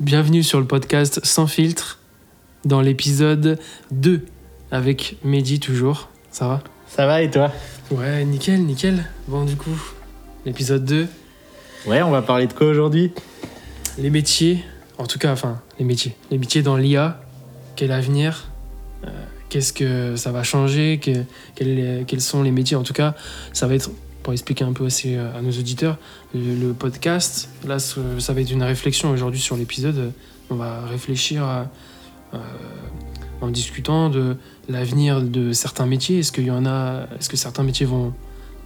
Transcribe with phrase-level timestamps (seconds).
[0.00, 1.98] Bienvenue sur le podcast Sans filtre,
[2.64, 3.58] dans l'épisode
[3.90, 4.24] 2,
[4.70, 6.08] avec Mehdi toujours.
[6.30, 6.62] Ça va?
[6.86, 7.50] Ça va et toi?
[7.90, 9.04] Ouais, nickel, nickel.
[9.26, 9.76] Bon, du coup,
[10.46, 11.06] l'épisode 2,
[11.86, 13.12] Ouais, on va parler de quoi aujourd'hui?
[13.98, 14.64] Les métiers,
[14.98, 16.16] en tout cas, enfin, les métiers.
[16.30, 17.20] Les métiers dans l'IA,
[17.76, 18.48] quel avenir?
[19.04, 19.08] Euh,
[19.48, 20.98] Qu'est-ce que ça va changer?
[21.02, 21.22] Que-
[21.54, 22.76] quels, quels sont les métiers?
[22.76, 23.14] En tout cas,
[23.54, 23.90] ça va être,
[24.28, 25.96] pour expliquer un peu aussi euh, à nos auditeurs,
[26.34, 30.12] le, le podcast, là, ça va être une réflexion aujourd'hui sur l'épisode.
[30.50, 31.70] On va réfléchir à,
[32.34, 32.38] euh,
[33.40, 34.36] en discutant de
[34.68, 36.18] l'avenir de certains métiers.
[36.18, 38.12] Est-ce qu'il y en a Est-ce que certains métiers vont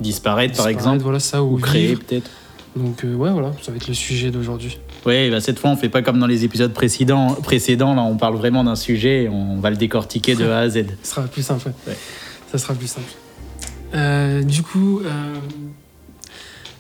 [0.01, 2.29] Disparaître par exemple Voilà ça ou, Ou créer peut-être
[2.75, 4.81] Donc euh, ouais, voilà, ça va être le sujet d'aujourd'hui.
[5.06, 8.17] Ouais, bah cette fois on fait pas comme dans les épisodes précédents, précédents là on
[8.17, 10.87] parle vraiment d'un sujet et on va le décortiquer de A à Z.
[11.05, 11.70] Ce sera plus simple.
[11.87, 11.97] Ouais.
[12.51, 13.12] Ça sera plus simple.
[13.95, 15.34] Euh, du coup, euh,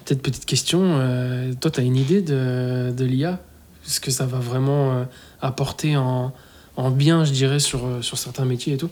[0.04, 0.80] peut-être petite question.
[0.82, 3.40] euh, toi, tu as une idée de, de l'IA
[3.84, 5.06] Ce que ça va vraiment
[5.40, 6.32] apporter en,
[6.76, 8.90] en bien, je dirais, sur, sur certains métiers et tout?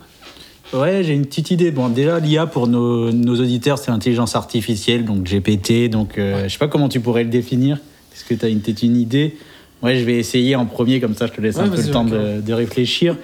[0.73, 1.71] Ouais, j'ai une petite idée.
[1.73, 5.89] Bon, déjà, l'IA pour nos, nos auditeurs, c'est l'intelligence artificielle, donc GPT.
[5.91, 7.79] Donc, euh, je sais pas comment tu pourrais le définir.
[8.15, 9.37] Est-ce que tu as une, peut-être une idée?
[9.83, 11.91] Ouais, je vais essayer en premier, comme ça, je te laisse Ouais, un peu le
[11.91, 13.17] temps de réfléchir.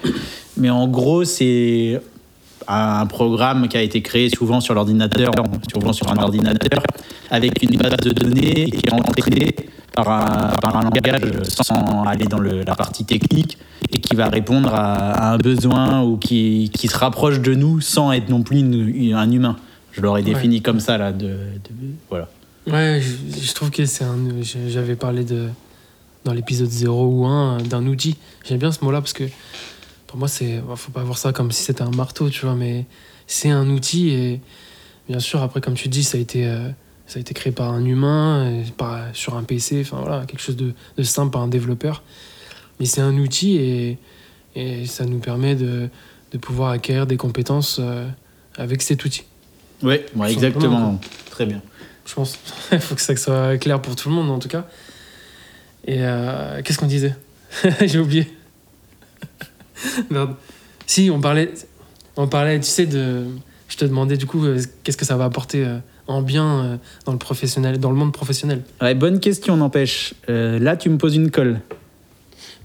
[0.57, 2.01] Mais en gros, c'est
[2.67, 5.31] un programme qui a été créé souvent sur l'ordinateur,
[5.73, 6.81] souvent sur un ordinateur,
[7.29, 9.55] avec une base de données qui est entraînée
[9.93, 13.57] par un, par un langage sans aller dans le- la partie technique
[13.91, 14.93] et qui va répondre à,
[15.29, 19.13] à un besoin ou qui, qui se rapproche de nous sans être non plus une-
[19.13, 19.55] un humain.
[19.91, 21.11] Je l'aurais défini comme ça, là.
[21.11, 21.35] De, de-
[22.09, 22.27] voilà.
[22.67, 24.15] Ouais, je, je trouve que c'est un.
[24.67, 25.47] J'avais parlé de
[26.25, 28.17] dans l'épisode 0 ou 1 d'un outil.
[28.47, 29.23] J'aime bien ce mot-là parce que
[30.07, 30.61] pour moi, c'est.
[30.75, 32.85] Faut pas voir ça comme si c'était un marteau, tu vois, mais
[33.27, 34.41] c'est un outil et
[35.09, 36.69] bien sûr, après, comme tu dis, ça a été, euh,
[37.05, 40.41] ça a été créé par un humain, et par, sur un PC, enfin voilà, quelque
[40.41, 42.03] chose de, de simple par un développeur.
[42.79, 43.97] Mais c'est un outil et,
[44.55, 45.89] et ça nous permet de,
[46.31, 48.07] de pouvoir acquérir des compétences euh,
[48.55, 49.23] avec cet outil.
[49.81, 50.99] Ouais, Tout exactement.
[51.31, 51.61] Très bien.
[52.05, 52.37] Je pense.
[52.71, 54.67] Il faut que ça soit clair pour tout le monde, en tout cas.
[55.85, 57.15] Et euh, qu'est-ce qu'on disait?
[57.81, 58.27] J'ai oublié.
[60.09, 60.35] Merde.
[60.85, 61.53] Si, on parlait,
[62.15, 63.25] on parlait, tu sais, de.
[63.67, 66.77] Je te demandais du coup, euh, qu'est-ce que ça va apporter euh, en bien euh,
[67.05, 68.63] dans le professionnel, dans le monde professionnel?
[68.81, 70.13] Ouais, bonne question, n'empêche.
[70.27, 71.61] Là, tu me poses une colle.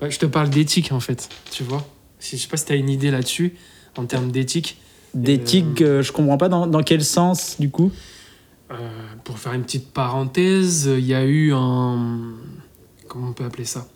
[0.01, 1.87] Je te parle d'éthique en fait, tu vois.
[2.19, 3.55] Si, je sais pas si tu as une idée là-dessus
[3.97, 4.79] en termes d'éthique.
[5.15, 7.93] D'éthique, je comprends pas dans, dans quel sens, du coup?
[9.25, 12.33] Pour faire une petite parenthèse, il y a eu un.
[13.07, 13.87] Comment on peut appeler ça?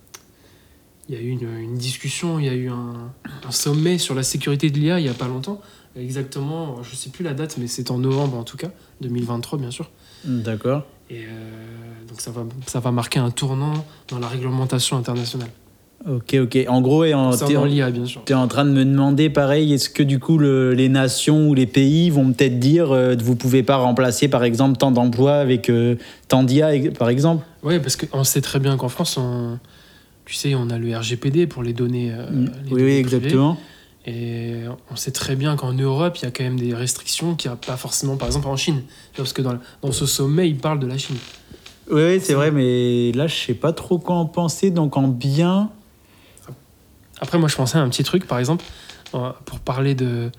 [1.08, 3.12] Il y a eu une, une discussion, il y a eu un,
[3.46, 5.60] un sommet sur la sécurité de l'IA il y a pas longtemps.
[5.96, 8.68] Exactement, je sais plus la date, mais c'est en novembre en tout cas,
[9.00, 9.90] 2023 bien sûr.
[10.24, 10.82] D'accord.
[11.08, 13.72] Et euh, donc ça va, ça va marquer un tournant
[14.08, 15.48] dans la réglementation internationale.
[16.08, 16.58] Ok, ok.
[16.68, 18.22] En gros, et en, t'es, en, l'IA bien sûr.
[18.24, 21.54] t'es en train de me demander, pareil, est-ce que du coup, le- les nations ou
[21.54, 25.68] les pays vont peut-être dire euh, vous pouvez pas remplacer, par exemple, tant d'emplois avec
[25.70, 25.96] euh,
[26.28, 27.44] tant d'IA, par exemple?
[27.62, 29.58] Oui, parce qu'on sait très bien qu'en France, on,
[30.26, 32.12] tu sais, on a le RGPD pour les données.
[32.12, 33.56] euh, les Oui, données oui, exactement.
[34.08, 34.60] Et
[34.90, 37.54] on sait très bien qu'en Europe, il y a quand même des restrictions qu'il n'y
[37.54, 38.82] a pas forcément, par exemple, en Chine.
[39.16, 41.16] Parce que dans, dans ce sommet, il parle de la Chine.
[41.90, 44.70] Oui, oui, c'est vrai, mais là, je sais pas trop quoi en penser.
[44.70, 45.70] Donc, en bien.
[47.20, 48.64] Après, moi, je pensais à un petit truc, par exemple,
[49.14, 50.30] euh, pour parler de,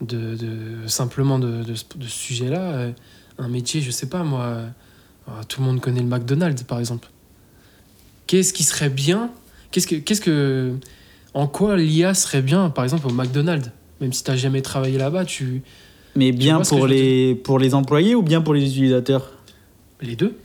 [0.00, 2.60] de, de- simplement de, de ce, de ce sujet-là.
[2.60, 2.92] euh,
[3.38, 4.60] un métier, je sais pas, moi,
[5.48, 7.08] tout le monde connaît le McDonald's, par exemple.
[8.26, 9.30] Qu'est-ce qui serait bien
[9.70, 10.74] Qu'est-ce que, qu'est-ce que,
[11.34, 13.70] en quoi l'IA serait bien, par exemple, au McDonald's
[14.00, 15.62] Même si tu n'as jamais travaillé là-bas, tu
[16.14, 19.30] Mais bien pour les, pour les employés ou bien pour les utilisateurs
[20.00, 20.36] les deux.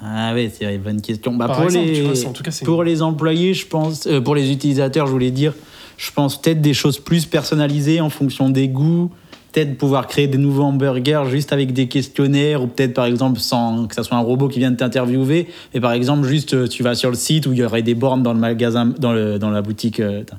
[0.00, 1.34] Ah ouais, c'est une bonne question.
[1.34, 4.34] Bah, pour, exemple, les, vois, en tout cas, pour les employés, je pense, euh, pour
[4.34, 5.54] les utilisateurs, je voulais dire,
[5.96, 9.10] je pense peut-être des choses plus personnalisées en fonction des goûts,
[9.52, 13.86] peut-être pouvoir créer des nouveaux hamburgers juste avec des questionnaires ou peut-être par exemple sans
[13.86, 16.94] que ça soit un robot qui vienne t'interviewer, mais par exemple juste euh, tu vas
[16.94, 19.50] sur le site où il y aurait des bornes dans le magasin, dans, le, dans
[19.50, 20.00] la boutique.
[20.00, 20.22] euh.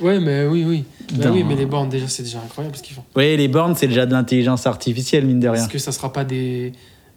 [0.00, 0.84] Ouais, mais oui, oui.
[1.14, 3.04] Bah Dans- oui, mais les bornes, déjà, c'est déjà incroyable ce qu'ils font.
[3.14, 5.62] Oui, les bornes, c'est déjà de l'intelligence artificielle, mine de rien.
[5.62, 6.72] Est-ce que ça sera pas des,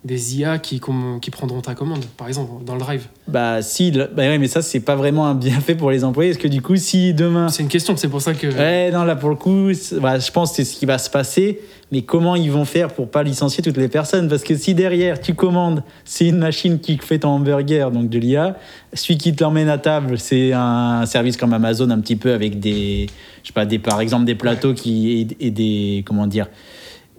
[0.05, 0.79] des IA qui,
[1.21, 4.61] qui prendront ta commande, par exemple, dans le drive Bah si, bah ouais, mais ça
[4.61, 6.31] c'est pas vraiment un bienfait pour les employés.
[6.31, 8.47] Est-ce que du coup, si demain C'est une question, c'est pour ça que.
[8.47, 11.09] Ouais, non, là pour le coup, bah, je pense que c'est ce qui va se
[11.09, 11.59] passer.
[11.91, 14.29] Mais comment ils vont faire pour pas licencier toutes les personnes?
[14.29, 18.19] Parce que si derrière tu commandes, c'est une machine qui fait ton hamburger, donc de
[18.19, 18.57] l'IA,
[18.93, 22.59] celui qui te l'emmène à table, c'est un service comme Amazon un petit peu avec
[22.59, 23.07] des,
[23.41, 26.47] je sais pas, des, par exemple des plateaux qui et, et des, comment dire,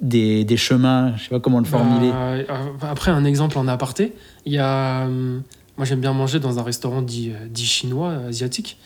[0.00, 2.10] des, des chemins, je sais pas comment le formuler.
[2.10, 2.44] Bah, euh,
[2.82, 4.14] après, un exemple en aparté,
[4.46, 5.04] il y a.
[5.06, 5.42] hum,
[5.76, 8.78] moi j'aime bien manger dans un restaurant dit, euh, dit chinois, euh, asiatique,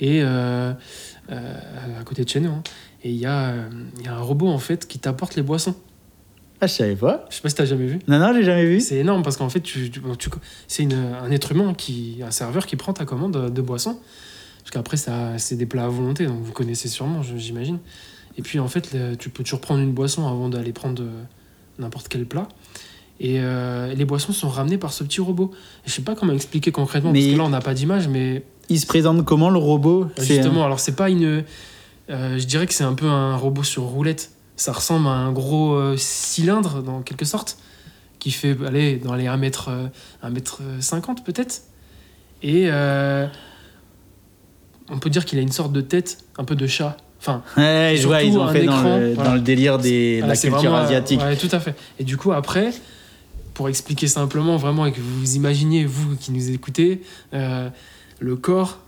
[0.00, 0.72] et euh,
[1.30, 1.54] euh,
[2.00, 2.50] à côté de chez nous.
[2.50, 2.62] hein.
[3.04, 3.68] Et il y, euh,
[4.04, 5.74] y a un robot en fait qui t'apporte les boissons.
[6.60, 7.24] Ah, je savais pas.
[7.30, 8.00] Je sais pas si t'as jamais vu.
[8.08, 8.80] Non, non, j'ai jamais vu.
[8.80, 10.30] C'est énorme parce qu'en fait, tu, tu- tu-
[10.66, 14.00] c'est un être humain, qui, un serveur qui prend ta commande de boissons.
[14.58, 14.96] Parce qu'après,
[15.38, 17.78] c'est des plats à volonté, donc vous connaissez sûrement, j'imagine.
[18.38, 21.22] Et puis en fait, le- tu peux toujours prendre une boisson avant d'aller prendre euh,
[21.78, 22.48] n'importe quel plat.
[23.20, 25.50] Et euh, les boissons sont ramenées par ce petit robot.
[25.84, 28.78] Je sais pas comment expliquer concrètement, parce que là, on n'a pas d'image, mais Il
[28.78, 30.06] se présente comment le robot?
[30.36, 31.42] Justement, alors c'est pas une.
[32.10, 34.30] euh, je dirais que c'est un peu un robot sur roulette.
[34.56, 37.58] Ça ressemble à un gros euh, cylindre, dans quelque sorte,
[38.20, 39.86] qui fait aller dans les 1 mètre, euh,
[40.22, 41.62] 1 mètre 50 peut-être.
[42.42, 42.70] Et
[44.90, 46.96] on peut dire qu'il a une sorte de tête, un peu de chat.
[47.20, 49.30] Enfin, Ouais, je vois, surtout ils ont fait dans, écran, le, voilà.
[49.30, 51.20] dans le délire des, de la culture vraiment, asiatique.
[51.20, 51.74] ouais, tout à fait.
[51.98, 52.72] Et du coup, après,
[53.54, 57.02] pour expliquer simplement, vraiment, et que vous vous imaginiez, vous qui nous écoutez,
[57.34, 57.68] euh,
[58.20, 58.78] le corps,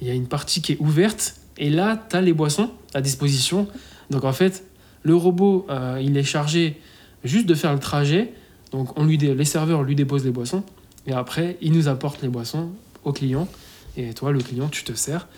[0.00, 3.00] il y a une partie qui est ouverte, et là, tu as les boissons à
[3.00, 3.66] disposition.
[4.10, 4.64] Donc en fait,
[5.02, 6.80] le robot, euh, il est chargé
[7.24, 8.32] juste de faire le trajet.
[8.72, 10.64] Donc on lui les serveurs lui déposent les boissons,
[11.06, 12.70] et après, il nous apporte les boissons
[13.04, 13.48] au client.
[13.96, 15.28] Et toi, le client, tu te sers.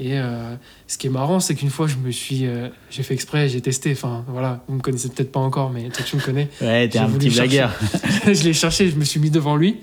[0.00, 0.56] Et euh,
[0.88, 3.60] ce qui est marrant, c'est qu'une fois, je me suis, euh, j'ai fait exprès, j'ai
[3.60, 3.92] testé.
[3.92, 6.48] Enfin, voilà, vous me connaissez peut-être pas encore, mais toi, tu me connais.
[6.60, 7.70] Ouais, t'es un petit blagueur.
[8.26, 9.76] je l'ai cherché, je me suis mis devant lui.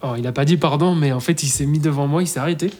[0.00, 2.26] Alors, il a pas dit pardon, mais en fait, il s'est mis devant moi, il
[2.26, 2.70] s'est arrêté.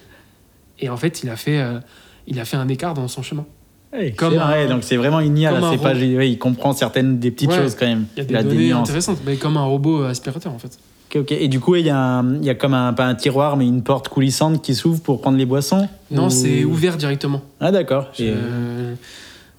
[0.79, 1.81] Et en fait, il a fait, euh,
[2.27, 3.45] il a fait un écart dans son chemin.
[3.93, 6.73] Ouais, Comme un- vrai, donc c'est vraiment une IA, là, un pas, ouais, il comprend
[6.73, 8.07] certaines des petites Ouais, choses quand même.
[8.17, 10.79] Il y a des données intéressantes, mais comme un robot aspirateur, en fait.
[11.15, 11.33] Ok, ok.
[11.33, 13.57] Et du coup, il y, a un- il y a comme un, pas un tiroir,
[13.57, 17.43] mais une porte coulissante qui s'ouvre pour prendre les boissons Non, Ou- c'est ouvert directement.
[17.61, 18.09] Ah, d'accord.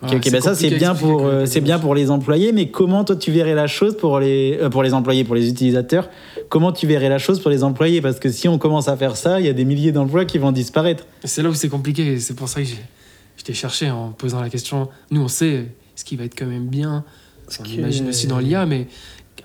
[0.01, 2.67] Voilà, Ok, ok, bah ça c'est bien pour euh, c'est bien pour les employés, mais
[2.69, 6.09] comment toi tu verrais la chose pour les euh, pour les employés, pour les utilisateurs?
[6.49, 8.01] Comment tu verrais la chose pour les employés?
[8.01, 10.37] Parce que si on commence à faire ça, il y a des milliers d'emplois qui
[10.37, 11.05] vont disparaître.
[11.23, 12.67] C'est là où c'est compliqué, c'est pour ça que
[13.37, 14.89] je t'ai cherché en posant la question.
[15.11, 17.05] Nous, on sait ce qui va être quand même bien.
[17.59, 18.87] On que- imagine aussi dans l'IA, mais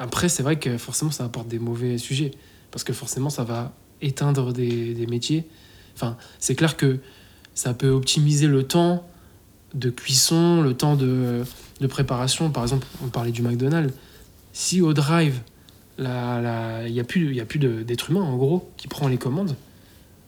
[0.00, 2.31] après, c'est vrai que forcément, ça apporte des mauvais sujets.
[2.70, 5.44] Parce que forcément, ça va éteindre des, des métiers.
[5.94, 7.00] Enfin, c'est clair que
[7.55, 9.06] ça peut optimiser le temps
[9.75, 11.44] de cuisson, le temps de,
[11.81, 12.50] de préparation.
[12.50, 13.93] Par exemple, on parlait du McDonald's.
[14.55, 15.43] Si au drive,
[15.99, 19.55] il n'y a plus, y a plus d'êtres humains, en gros, qui prend les commandes,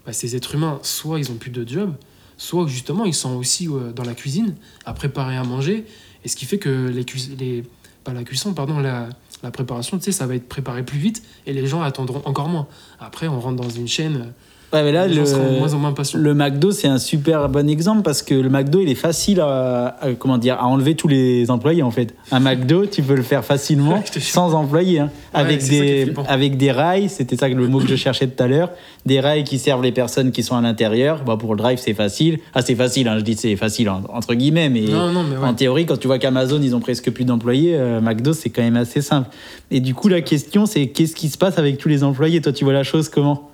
[0.05, 1.95] bah, ces êtres humains, soit ils ont plus de job,
[2.37, 4.55] soit justement ils sont aussi euh, dans la cuisine
[4.85, 5.87] à préparer à manger.
[6.25, 7.07] Et ce qui fait que les,
[7.39, 7.65] les
[8.05, 9.09] pas la cuisson, pardon, la,
[9.43, 12.49] la préparation, tu sais, ça va être préparé plus vite et les gens attendront encore
[12.49, 12.69] moins.
[13.01, 14.33] Après, on rentre dans une chaîne,
[14.73, 16.19] Ouais, mais là les gens seront de le moins en moins patients.
[16.19, 19.97] le McDo c'est un super bon exemple parce que le McDo il est facile à,
[20.01, 22.15] à- comment dire à enlever tous les employés en fait.
[22.31, 25.11] Un McDo tu peux le faire facilement sans employés hein.
[25.35, 28.71] avec des avec des rails, c'était ça le mot que je cherchais tout à l'heure,
[29.05, 31.23] des rails qui servent les personnes qui sont à l'intérieur.
[31.25, 32.39] Bah, pour le drive c'est facile.
[32.55, 35.45] Ah c'est facile hein, je dis c'est facile entre guillemets mais Non, non, mais ouais.
[35.47, 38.63] En théorie, quand tu vois qu'Amazon, ils ont presque plus d'employés, euh, McDo, c'est quand
[38.63, 39.29] même assez simple.
[39.71, 42.41] Et du coup, la question, c'est qu'est-ce qui se passe avec tous les employés?
[42.41, 43.51] Toi, tu vois la chose comment?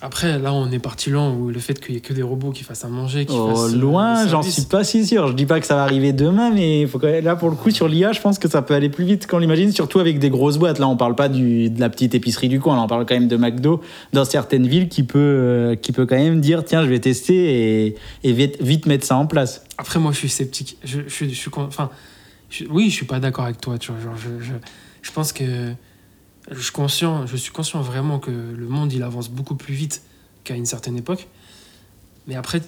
[0.00, 2.52] Après, là, on est parti loin où le fait qu'il n'y ait que des robots
[2.52, 3.72] qui fassent à manger, qui Oh, fassent.
[3.74, 5.26] euh, Loin, j'en suis pas si sûr.
[5.26, 7.88] Je dis pas que ça va arriver demain, mais faut là, pour le coup, sur
[7.88, 10.56] l'IA, je pense que ça peut aller plus vite qu'on l'imagine, surtout avec des grosses
[10.58, 10.78] boîtes.
[10.78, 13.14] Là, on parle pas du, de la petite épicerie du coin, là, on parle quand
[13.14, 13.80] même de McDo
[14.12, 17.86] dans certaines villes qui peut, euh, qui peut quand même dire tiens, je vais tester
[17.86, 19.64] et, et vite, vite mettre ça en place.
[19.78, 20.76] Après, moi, je suis sceptique.
[20.84, 21.90] Je, je, je suis enfin,
[22.50, 23.76] je- oui, je suis pas d'accord avec toi.
[23.78, 24.52] Tu vois, genre, je, je,
[25.02, 25.72] je pense que
[26.50, 26.72] je suis
[27.52, 30.02] conscient, vraiment que le monde il avance beaucoup plus vite
[30.44, 31.26] qu'à une certaine époque.
[32.26, 32.62] Mais après,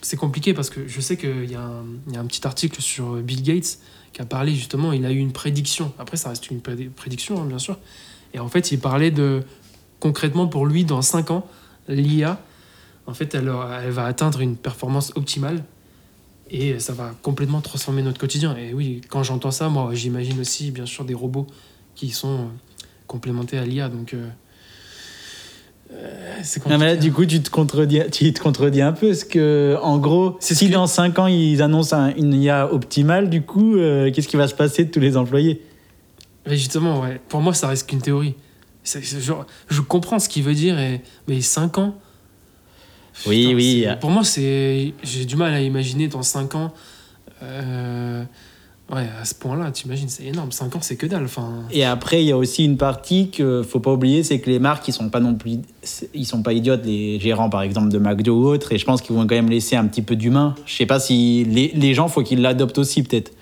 [0.00, 3.78] c'est compliqué parce que je sais qu'il y, a un- petit article sur Bill Gates
[4.12, 4.92] qui a parlé justement.
[4.92, 5.92] Il a eu une prédiction.
[5.98, 7.78] Après, ça reste une prédi- prédiction, hein, bien sûr.
[8.34, 9.42] Et en fait, il parlait de
[10.00, 11.46] concrètement pour lui dans 5 ans,
[11.88, 12.40] l'IA,
[13.06, 13.52] en fait, elle,
[13.82, 15.64] elle va atteindre une performance optimale
[16.50, 18.56] et ça va complètement transformer notre quotidien.
[18.56, 21.46] Et oui, quand j'entends ça, moi, j'imagine aussi, bien sûr, des robots
[21.94, 22.48] qui sont
[23.06, 23.88] complémentés à l'IA.
[23.88, 24.26] Donc, euh,
[25.92, 29.24] euh, Non, mais là, du coup, tu te contredis, tu te contredis un peu, parce
[29.24, 33.42] que, en gros, si que- dans 5 ans, ils annoncent un- une IA optimale, du
[33.42, 35.62] coup, euh, qu'est-ce qui va se passer de tous les employés?
[36.46, 37.20] Mais justement, ouais.
[37.28, 38.34] Pour moi, ça reste qu'une théorie.
[38.84, 41.96] Genre, je comprends ce qu'il veut dire, et, mais 5 ans?
[43.26, 43.86] Oui, oui.
[44.00, 44.92] Pour moi, c'est.
[45.02, 46.72] J'ai du mal à imaginer dans 5 ans.
[47.42, 48.22] euh,
[48.92, 50.52] ouais, à ce point-là, t'imagines, c'est énorme.
[50.52, 51.24] 5 ans, c'est que dalle.
[51.24, 54.50] Enfin, Et après, il y a aussi une partie que faut pas oublier, c'est que
[54.50, 55.58] les marques, ils sont pas non plus,
[56.14, 59.02] ils sont pas idiotes, les gérants par exemple de McDo ou autres, et je pense
[59.02, 60.54] qu'ils vont quand même laisser un petit peu d'humain.
[60.66, 63.32] Je sais pas si les, les gens, faut qu'ils l'adoptent aussi peut-être.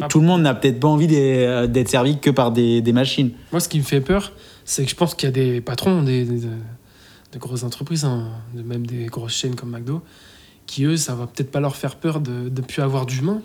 [0.00, 0.06] Ah.
[0.08, 3.30] Tout le monde n'a peut-être pas envie d'être servi que par des, des machines.
[3.50, 4.32] moi, ce qui me fait peur,
[4.64, 8.28] c'est que je pense qu'il y a des patrons des, des- de, grosses entreprises, hein,
[8.54, 10.00] même des grosses chaînes comme McDo,
[10.66, 13.42] qui eux, ça va peut-être pas leur faire peur de ne plus avoir d'humain,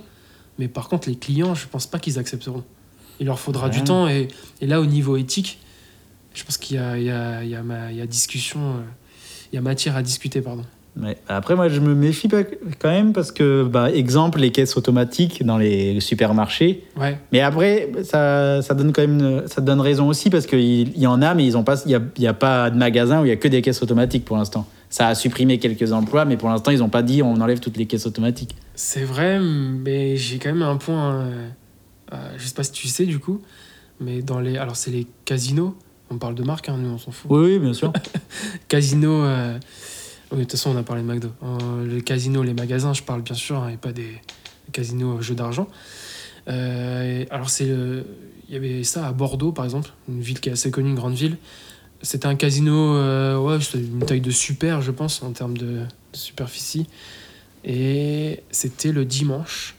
[0.60, 2.64] mais par contre, les clients, je pense pas qu'ils accepteront.
[3.20, 4.28] Il leur faudra du temps, et,
[4.62, 5.60] et là, au niveau éthique,
[6.34, 8.06] je pense qu'il y a, il y, a, il y, a ma- il y a
[8.06, 8.82] discussion, euh,
[9.52, 10.64] il y a matière à discuter, pardon.
[11.02, 11.18] Ouais.
[11.28, 15.58] Après, moi, je me méfie quand même parce que, bah, exemple, les caisses automatiques dans
[15.58, 16.86] les supermarchés.
[16.98, 20.98] Ouais, Mais après, ça, ça donne quand même, ça donne raison aussi parce qu'il il
[21.00, 22.78] y en a, mais ils ont pas, il y a, il y a pas de
[22.78, 24.68] magasin où il y a que des caisses automatiques pour l'instant.
[24.96, 27.76] Ça a supprimé quelques emplois, mais pour l'instant, ils n'ont pas dit on enlève toutes
[27.76, 28.56] les caisses automatiques.
[28.76, 31.50] c'est vrai, mais j'ai quand même un point, euh,
[32.14, 33.42] euh, je sais pas si tu sais du coup,
[34.00, 35.76] mais dans les, alors c'est les casinos,
[36.10, 37.30] on parle de marque, hein, nous on s'en fout.
[37.30, 37.92] Oui, oui, bien sûr.
[38.70, 39.12] Casino.
[39.26, 39.60] euh,
[40.32, 41.28] oui, de toute façon, on a parlé de McDo.
[41.44, 44.22] Euh, le casino, les magasins, je parle bien sûr, hein, et pas des
[44.72, 45.68] casinos euh, jeux d'argent.
[46.48, 48.06] Alors, c'est le-
[48.48, 50.96] il y avait ça à Bordeaux, par exemple, une ville qui est assez connue, une
[50.96, 51.36] grande ville.
[52.06, 55.66] C'était un casino, euh, ouais, c'était une taille de super, je pense, en termes de,
[55.80, 56.86] de superficie.
[57.64, 59.76] Et c'était le dimanche.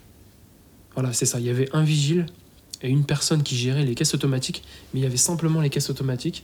[0.94, 1.38] Voilà, c'est ça.
[1.38, 2.26] Il y avait un vigile
[2.82, 5.88] et une personne qui gérait les caisses automatiques, mais il y avait simplement les caisses
[5.88, 6.42] automatiques.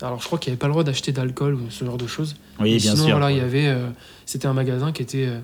[0.00, 2.08] Alors, je crois qu'il n'y avait pas le droit d'acheter d'alcool ou ce genre de
[2.08, 2.34] choses.
[2.58, 3.16] Oui, Mais bien sinon, sûr.
[3.16, 3.86] voilà, il y avait, euh,
[4.26, 5.38] c'était un magasin qui était euh,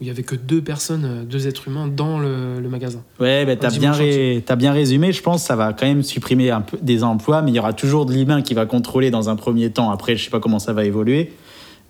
[0.00, 3.02] où il y avait que deux personnes, euh, deux êtres humains dans le, le magasin.
[3.18, 5.12] Ouais, bah, t'as bien, ré- t'as bien résumé.
[5.12, 7.58] Je pense que ça va quand même supprimer un peu des emplois, mais il y
[7.58, 9.90] aura toujours de l'humain qui va contrôler dans un premier temps.
[9.90, 11.32] Après, je sais pas comment ça va évoluer.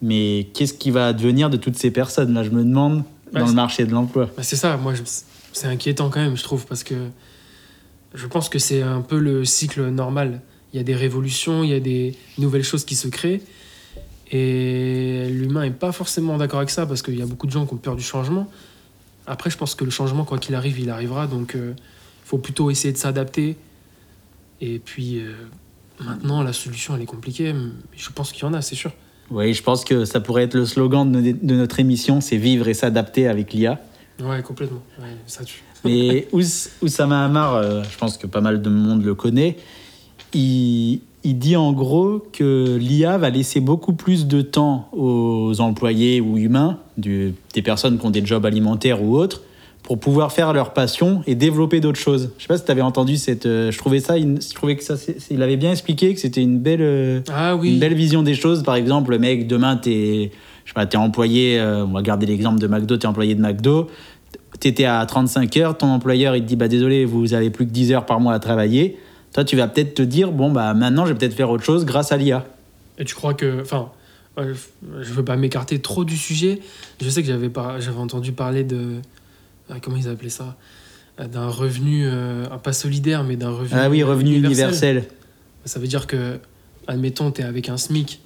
[0.01, 2.33] Mais qu'est-ce qui va advenir de toutes ces personnes?
[2.33, 3.03] Là, je me demande
[3.35, 4.31] Ouais, dans le marché de l'emploi.
[4.37, 5.03] Bah, c'est ça, moi, je-
[5.53, 6.95] c'est inquiétant quand même, je trouve, parce que
[8.15, 10.41] je pense que c'est un peu le cycle normal.
[10.73, 13.43] Il y a des révolutions, il y a des nouvelles choses qui se créent.
[14.31, 17.67] Et l'humain n'est pas forcément d'accord avec ça, parce qu'il y a beaucoup de gens
[17.67, 18.51] qui ont peur du changement.
[19.27, 21.27] Après, je pense que le changement, quoi qu'il arrive, il arrivera.
[21.27, 21.75] Donc, il
[22.25, 23.57] faut plutôt essayer de s'adapter.
[24.61, 25.33] Et puis, euh,
[26.05, 27.53] maintenant, la solution, elle est compliquée.
[27.53, 28.93] mais Je pense qu'il y en a, c'est sûr.
[29.31, 32.67] Oui, je pense que ça pourrait être le slogan de, de notre émission, c'est vivre
[32.69, 33.79] et s'adapter avec l'IA.
[34.23, 34.83] Ouais, complètement.
[34.99, 35.63] Ouais, ça tue.
[35.85, 39.59] Mais Ous- Oussama Hamar, euh, je pense que pas mal de monde le connaît,
[40.35, 46.21] il, il dit en gros que l'IA va laisser beaucoup plus de temps aux employés
[46.21, 49.43] ou humains, du- des personnes qui ont des jobs alimentaires ou autres,
[49.83, 52.31] pour pouvoir faire leur passion et développer d'autres choses.
[52.37, 53.47] Je sais pas si tu avais entendu cette...
[53.47, 54.95] euh, je trouvais ça, je trouvais que ça,
[55.31, 56.81] il avait bien expliqué que c'était une belle...
[56.83, 57.73] euh, Ah oui.
[57.73, 58.63] une belle vision des choses.
[58.63, 60.31] Par exemple, le mec, demain, t'es,
[60.65, 63.41] je sais pas, t'es employé, euh, on va garder l'exemple de McDo, t'es employé de
[63.41, 63.87] McDo,
[64.61, 67.71] t'étais à 35 heures, ton employeur, il te dit, bah désolé, vous avez plus que
[67.73, 68.99] 10 heures par mois à travailler.
[69.33, 71.85] Toi, tu vas peut-être te dire, bon, bah maintenant, je vais peut-être faire autre chose
[71.85, 72.47] grâce à l'IA.
[72.99, 73.61] Et tu crois que.
[73.63, 73.91] Enfin,
[74.39, 74.55] euh,
[75.01, 76.61] je veux pas m'écarter trop du sujet.
[77.01, 78.97] Je sais que j'avais par- j'avais entendu parler de.
[79.71, 80.57] ah, comment ils appelaient ça?
[81.21, 82.03] Euh, D'un revenu.
[82.07, 83.81] euh, pas solidaire, mais d'un revenu.
[83.81, 85.05] Ah oui, revenu universel.
[85.65, 86.39] Ça veut dire que,
[86.87, 88.21] admettons, tu es avec un SMIC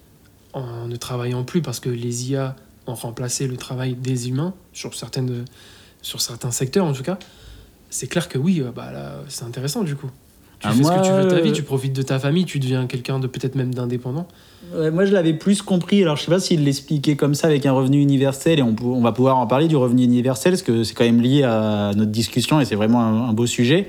[0.53, 2.55] en ne travaillant plus parce que les IA
[2.87, 5.45] ont remplacé le travail des humains sur, certaines,
[6.03, 7.19] sur certains secteurs en tout cas.
[7.91, 10.11] C'est clair que oui, euh, bah là, c'est intéressant du coup.
[10.63, 12.03] Tu Ah, fais moi, ce que tu veux de ta euh, vie, tu profites de
[12.03, 14.27] ta famille, tu deviens quelqu'un de peut-être même d'indépendant.
[14.75, 16.03] Ouais, moi, je l'avais plus compris.
[16.03, 19.13] Alors, je sais pas s'il l'expliquait comme ça avec un revenu universel, et on, va
[19.13, 22.61] pouvoir en parler du revenu universel, parce que c'est quand même lié à notre discussion,
[22.61, 23.89] et c'est vraiment un, un beau sujet.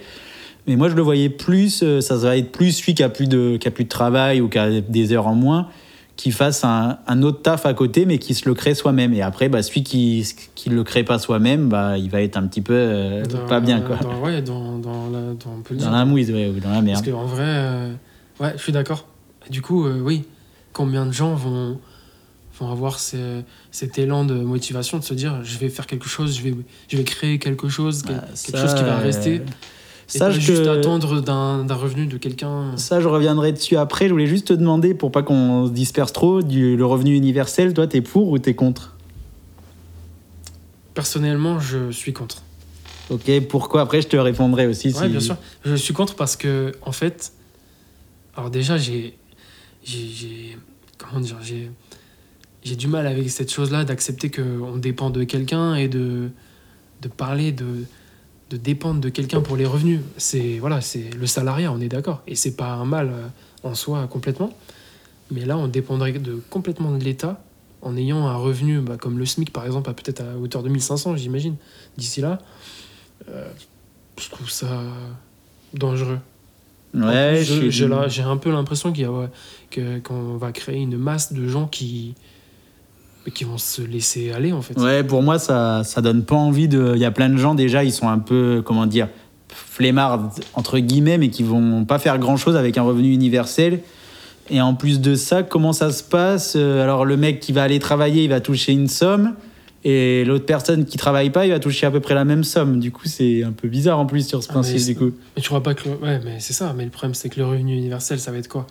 [0.67, 3.27] Mais moi, je le voyais plus, euh, ça va être plus celui qui a plus
[3.27, 5.67] de, qui a plus de travail ou qui a des heures en moins,
[6.15, 9.13] qui fasse un, un autre taf à côté, mais qui se le crée soi-même.
[9.13, 12.45] Et après, bah, celui qui qui le crée pas soi-même, bah, il va être un
[12.47, 13.95] petit peu euh, Dans pas bien, quoi.
[13.97, 15.91] Dans, ouais, dans, dans la, dans, on peut le Dans dire.
[15.91, 17.09] la mouise, ouais, ou dans la Parce merde.
[17.11, 17.93] qu'en vrai, euh,
[18.39, 19.07] ouais, je suis d'accord.
[19.49, 20.23] Du coup, euh, oui,
[20.71, 21.79] combien de gens vont,
[22.59, 23.41] vont avoir ce-
[23.71, 26.55] cet élan de motivation de se dire je vais faire quelque chose, je vais,
[26.89, 28.13] je vais créer quelque chose, Bah,
[28.45, 29.03] quelque ça, chose qui va euh,
[30.13, 32.75] Et juste attendre d'un revenu de quelqu'un.
[32.77, 34.07] Ça, je reviendrai dessus après.
[34.07, 37.73] Je voulais juste te demander, pour pas qu'on se disperse trop, du, le revenu universel,
[37.73, 38.95] toi, t'es pour ou t'es contre?
[40.93, 42.43] Personnellement, je suis contre.
[43.09, 43.81] Ok, pourquoi?
[43.81, 44.89] Après, je te répondrai aussi.
[44.89, 45.37] Ouais, si- bien sûr.
[45.65, 47.33] Je suis contre parce que, en fait,
[48.35, 49.15] alors déjà, j'ai.
[50.97, 51.69] Comment dire J'ai
[52.63, 56.29] j'ai du mal avec cette chose-là d'accepter qu'on dépend de quelqu'un et de,
[57.01, 57.83] de parler de,
[58.53, 60.01] de dépendre de quelqu'un pour les revenus.
[60.17, 62.21] C'est voilà, c'est le salariat, on est d'accord.
[62.27, 63.27] Et c'est pas un mal euh,
[63.67, 64.55] en soi complètement.
[65.31, 67.41] Mais là, on dépendrait de, complètement de l'État
[67.81, 70.69] en ayant un revenu bah, comme le SMIC, par exemple, à peut-être à hauteur de
[70.69, 71.55] 1500, j'imagine,
[71.97, 72.39] d'ici là.
[73.29, 73.49] Euh,
[74.21, 74.83] je trouve ça
[75.73, 76.19] dangereux.
[76.93, 79.29] Ouais, j'ai un peu l'impression qu'il y a ouais,
[79.71, 82.13] que qu'on va créer une masse de gens qui
[83.33, 84.77] qui vont se laisser aller en fait.
[84.79, 86.91] Ouais, pour moi, ça, ça donne pas envie de.
[86.95, 89.07] Il y a plein de gens déjà, ils sont un peu, comment dire,
[89.49, 93.79] flemmards, entre guillemets, mais qui vont pas faire grand chose avec un revenu universel.
[94.49, 97.63] Et en plus de ça, comment ça se passe Euh, Alors le mec qui va
[97.63, 99.33] aller travailler, il va toucher une somme.
[99.85, 102.79] Et l'autre personne qui travaille pas, il va toucher à peu près la même somme.
[102.79, 104.85] Du coup, c'est un peu bizarre en plus sur ce Ah, mais principe.
[104.87, 105.11] Du coup.
[105.35, 105.89] Mais tu crois pas que.
[105.89, 106.73] le- Ouais, mais c'est ça.
[106.77, 108.65] Mais le problème, c'est que le revenu universel, ça va être quoi?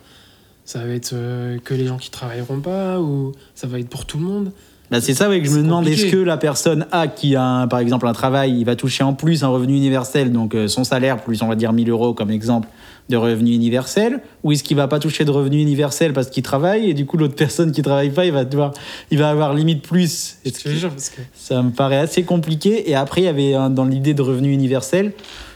[0.65, 4.05] Ça va être euh, que les gens qui travailleront pas ou ça va être pour
[4.05, 4.51] tout le monde?
[4.91, 7.43] Bah, c'est ça ouais, que je me demande, est-ce que la personne A qui a
[7.43, 10.67] un- par exemple un travail, il va toucher en plus un revenu universel, donc euh,
[10.67, 12.67] son salaire plus on va dire 1000 euros comme exemple
[13.09, 16.89] de revenu universel, ou est-ce qu'il va pas toucher de revenu universel parce qu'il travaille
[16.89, 18.71] et du coup l'autre personne qui travaille pas, il va devoir,
[19.09, 20.37] il va avoir limite plus?
[20.45, 21.21] Je te jure, parce que.
[21.35, 22.89] Ça me paraît assez compliqué.
[22.89, 25.11] Et après, il y avait dans l'idée de revenu universel,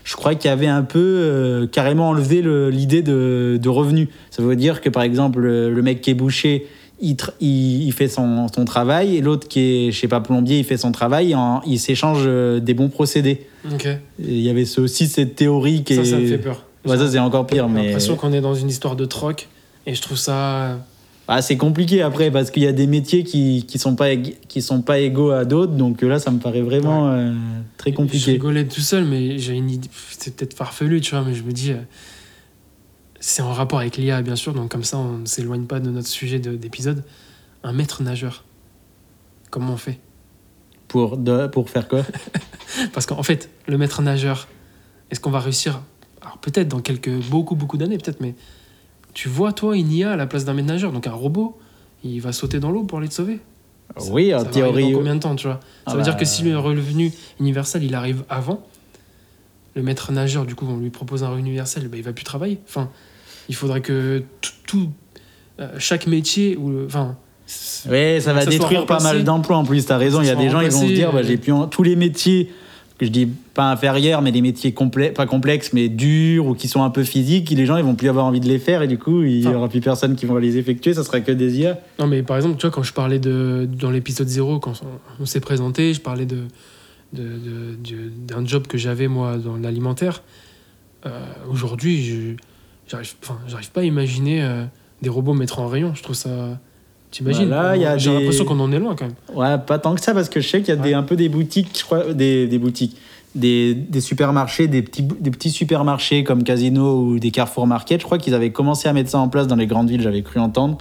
[0.08, 4.08] je crois qu'il y avait un peu euh, carrément enlevé le- l'idée de, de revenu.
[4.32, 6.66] Ça veut dire que par exemple, le, mec qui est boucher,
[7.02, 10.22] il, tr- il, il fait son, son travail, et l'autre qui est, je sais pas,
[10.22, 13.48] plombier, il fait son travail, en- il s'échange euh, des bons procédés.
[14.18, 16.06] Il y avait aussi cette théorie qui Ça, est.
[16.06, 16.64] ça me fait peur.
[16.86, 17.68] Ouais, ça, c'est encore pire.
[17.68, 19.50] J'ai Mais l'impression qu'on est dans une histoire de troc
[19.86, 20.78] et je trouve ça.
[21.30, 24.62] Ah, c'est compliqué après, parce qu'il y a des métiers qui, qui, sont pas, qui
[24.62, 25.74] sont pas égaux à d'autres.
[25.74, 27.34] Donc là, ça me paraît vraiment euh,
[27.78, 28.32] très Je compliqué.
[28.32, 29.90] rigolais tout seul, mais j'ai une idée.
[30.18, 31.72] C'est peut-être farfelu, tu vois, mais je me dis.
[31.74, 31.82] euh,
[33.20, 35.90] C'est en rapport avec l'IA, bien sûr, donc comme ça, on ne s'éloigne pas de
[35.90, 37.04] notre sujet de- d'épisode.
[37.64, 38.46] Un maître nageur.
[39.50, 40.00] Comment on fait?
[40.88, 42.04] Pour, de- pour faire quoi?
[42.94, 44.48] Parce qu'en fait, le maître nageur,
[45.12, 45.82] est-ce qu'on va réussir?
[46.22, 48.36] Alors peut-être dans quelques beaucoup beaucoup d'années, peut-être, mais
[49.18, 51.58] tu vois toi une IA à la place d'un maître nageur, donc un robot,
[52.04, 53.40] il va sauter dans l'eau pour aller te sauver.
[53.98, 54.92] Ça- Oui, en ça va théorie.
[54.92, 55.56] Dans combien de temps, tu vois?
[55.56, 58.64] Ça Ah veut bah, dire que si le revenu universel il arrive avant,
[59.74, 62.26] le maître nageur, du coup, on lui propose un revenu universel, bah, il va plus
[62.26, 62.60] travailler.
[62.68, 62.92] Enfin,
[63.50, 64.90] il faudrait que tout, tout,
[65.60, 67.18] euh, chaque métier ou le- enfin.
[67.90, 69.84] Oui, ça va ça détruire pas mal d'emplois en plus.
[69.88, 71.54] T'as raison, il y a des gens, ils vont se dire, bah, euh, j'ai plus
[71.54, 72.52] en- tous les métiers
[72.98, 76.68] que je dis pas inférieurs, mais des métiers complets, pas complexes, mais durs ou qui
[76.68, 78.88] sont un peu physiques, les gens ils vont plus avoir envie de les faire et
[78.88, 81.60] du coup il y aura plus personne qui va les effectuer, ça sera que des
[81.60, 81.80] IA.
[82.00, 83.68] Non, mais par exemple, tu vois, quand je parlais de.
[83.80, 86.46] Dans l'épisode 0, quand on, on s'est présenté, je parlais de,
[87.14, 90.24] d'un job que j'avais, moi, dans l'alimentaire.
[91.06, 92.36] Euh, Aujourd'hui, je
[92.88, 94.64] j'arrive enfin, j'arrive pas à imaginer euh,
[95.02, 95.94] des robots mettre en rayon.
[95.96, 96.60] Je trouve ça.
[97.18, 99.16] T'imagines Voilà, a J'ai des- l'impression qu'on en est loin quand même.
[99.36, 101.16] Ouais, pas tant que ça parce que je sais qu'il y a des, un peu
[101.16, 102.96] des boutiques, je crois, des, des boutiques,
[103.36, 108.00] des, des supermarchés, des petits, des petits supermarchés comme Casino ou des Carrefour Market.
[108.02, 110.22] Je crois qu'ils avaient commencé à mettre ça en place dans les grandes villes, j'avais
[110.22, 110.78] cru entendre.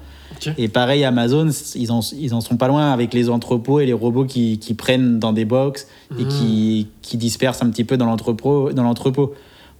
[0.58, 3.94] Et pareil, Amazon, ils en, ils en sont pas loin avec les entrepôts et les
[3.94, 5.86] robots qui, qui prennent dans des box
[6.18, 6.28] et Mmh.
[6.28, 8.70] qui, qui dispersent un petit peu dans l'entrepôt.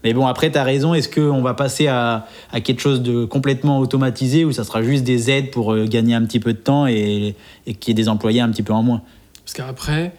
[0.05, 3.25] Mais bon, après, tu as raison, est-ce qu'on va passer à, à quelque chose de
[3.25, 6.59] complètement automatisé ou ça sera juste des aides pour euh, gagner un petit peu de
[6.59, 7.35] temps et,
[7.67, 9.03] et qu'il y ait des employés un petit peu en moins?
[9.45, 10.13] Parce qu'après,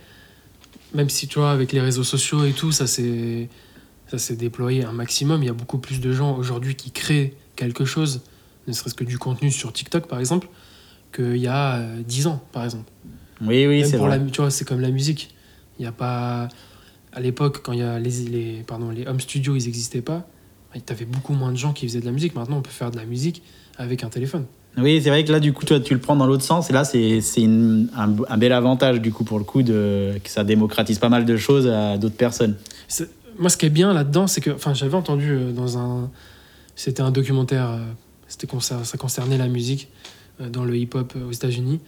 [0.94, 3.50] même si tu vois, avec les réseaux sociaux et tout, ça s'est
[4.10, 5.44] ça s'est déployé un maximum.
[5.44, 8.22] Il y a beaucoup plus de gens aujourd'hui qui créent quelque chose,
[8.68, 10.48] ne serait-ce que du contenu sur TikTok par exemple,
[11.14, 12.90] qu'il y a euh, 10 ans par exemple.
[13.42, 14.18] Oui, oui, Même c'est pour vrai.
[14.18, 15.36] la, tu vois, c'est comme la musique.
[15.78, 16.48] Il y a pas
[17.18, 20.28] à l'époque quand il y a les, les pardon les home studios ils n'existaient pas.
[20.74, 22.36] Tu avais beaucoup moins de gens qui faisaient de la musique.
[22.36, 23.42] Maintenant, on peut faire de la musique
[23.78, 24.46] avec un téléphone.
[24.78, 26.70] Oui, c'est vrai que là, du coup, toi, tu le prends dans l'autre sens.
[26.70, 27.88] Et là, c'est un,
[28.30, 31.36] un bel avantage, du coup, pour le coup, de, que ça démocratise pas mal de
[31.36, 32.58] choses à d'autres personnes.
[33.40, 36.12] Moi, ce qui est bien là-dedans, c'est que, enfin, j'avais entendu euh, dans un,
[36.76, 37.80] c'était un documentaire, euh,
[38.28, 39.90] c'était ça concernait la musique
[40.40, 41.80] euh, dans le hip-hop aux États-Unis.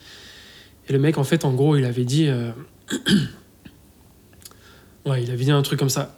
[0.88, 2.52] Et le mec, en fait, en gros, il avait dit, euh,
[5.06, 6.16] ouais, il avait dit un truc comme ça.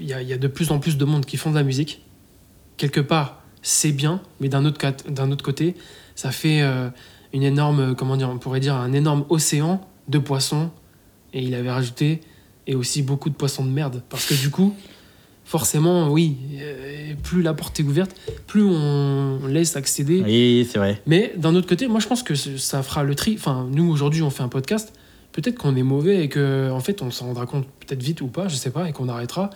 [0.00, 1.62] Il y a, y a de plus en plus de monde qui font de la
[1.64, 2.02] musique.
[2.76, 5.74] Quelque part, c'est bien, mais d'un autre, cat- d'un autre côté,
[6.14, 6.88] ça fait euh,
[7.32, 10.70] une énorme, euh, comment dire, on pourrait dire un énorme océan de poissons.
[11.32, 12.20] Et il avait rajouté
[12.66, 14.02] et aussi beaucoup de poissons de merde.
[14.08, 14.74] Parce que du coup,
[15.44, 18.14] forcément, oui, euh, plus la porte est ouverte,
[18.46, 20.22] plus on laisse accéder.
[20.24, 21.02] Oui, c'est vrai.
[21.06, 23.34] Mais d'un autre côté, moi je pense que ça fera le tri.
[23.36, 24.92] Enfin, nous aujourd'hui on fait un podcast,
[25.36, 28.26] peut-être qu'on est mauvais et que en fait on s'en rendra compte peut-être vite ou
[28.28, 29.50] pas, je sais pas, et qu'on arrêtera.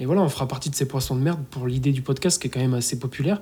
[0.00, 2.48] Et voilà, on fera partie de ces poissons de merde pour l'idée du podcast qui
[2.48, 3.40] est quand même assez populaire.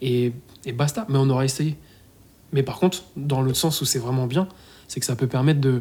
[0.00, 0.32] Et,
[0.64, 1.76] et basta, mais on aura essayé.
[2.52, 4.48] Mais par contre, dans l'autre sens où c'est vraiment bien,
[4.88, 5.80] c'est que ça peut permettre de.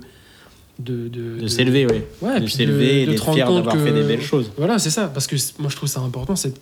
[0.80, 2.02] De, de, De s'élever, oui.
[2.24, 4.52] Ouais, de s'élever et d'être fier d'avoir fait des belles choses.
[4.58, 5.08] Voilà, c'est ça.
[5.08, 6.54] Parce que moi je trouve ça important, c'est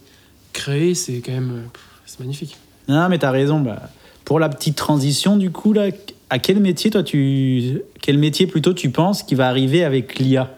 [0.52, 1.70] créer, c'est quand même.
[2.06, 2.58] C'est magnifique.
[2.90, 3.62] Non, mais t'as raison.
[3.62, 3.90] Bah,
[4.26, 5.90] pour la petite transition, du coup, là,
[6.30, 7.82] à quel métier, toi, tu.
[8.02, 10.50] Quel métier plutôt tu penses qui va arriver avec l'IA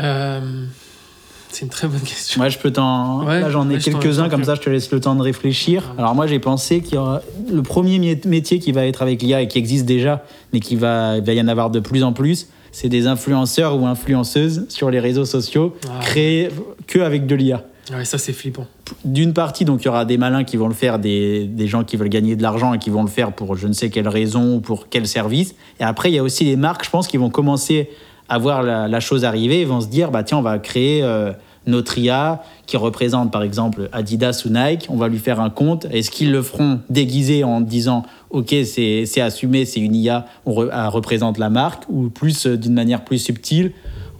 [0.00, 0.40] Euh,
[1.50, 2.40] c'est une très bonne question.
[2.40, 3.24] Moi, je peux t'en.
[3.26, 5.92] Ouais, là, j'en ai quelques-uns, comme ça, je te laisse le temps de réfléchir.
[5.94, 6.00] Ouais.
[6.02, 7.22] Alors, moi, j'ai pensé qu'il y aura.
[7.52, 10.76] Le premier mé- métier qui va être avec l'IA et qui existe déjà, mais qui
[10.76, 14.66] va, il va y en avoir de plus en plus, c'est des influenceurs ou influenceuses
[14.68, 15.98] sur les réseaux sociaux, Ah.
[16.00, 16.48] créés
[16.86, 17.64] que avec de l'IA.
[17.92, 18.66] Ouais, ça c'est flippant.
[19.04, 21.96] D'une partie, donc il y aura des malins qui vont le faire, des, gens qui
[21.96, 24.56] veulent gagner de l'argent et qui vont le faire pour je ne sais quelle raison
[24.56, 25.54] ou pour quel service.
[25.80, 27.90] Et après, il y a aussi les marques, je pense, qui vont commencer
[28.28, 31.32] à voir la, chose arriver et vont se dire, bah tiens, on va créer euh,
[31.66, 35.86] notre IA qui représente par exemple Adidas ou Nike, on va lui faire un compte.
[35.90, 40.86] Est-ce qu'ils le feront déguisé en disant, ok, c'est assumé, c'est une IA, on elle
[40.86, 43.72] représente la marque, ou plus euh, d'une manière plus subtile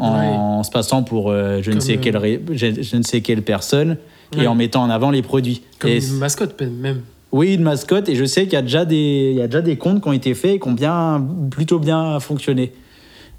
[0.04, 3.20] en se passant pour euh, je, ne sais euh, quelle, ré- je, je ne sais
[3.20, 3.96] quelle personne
[4.36, 4.44] Ouais.
[4.44, 5.62] et en mettant en avant les produits.
[5.80, 7.02] Comme Et une mascotte même.
[7.32, 9.60] oui, une mascotte, et je sais qu'il y a déjà des, il y a déjà
[9.60, 12.72] des comptes qui ont été faits et qui ont bien, plutôt bien fonctionné.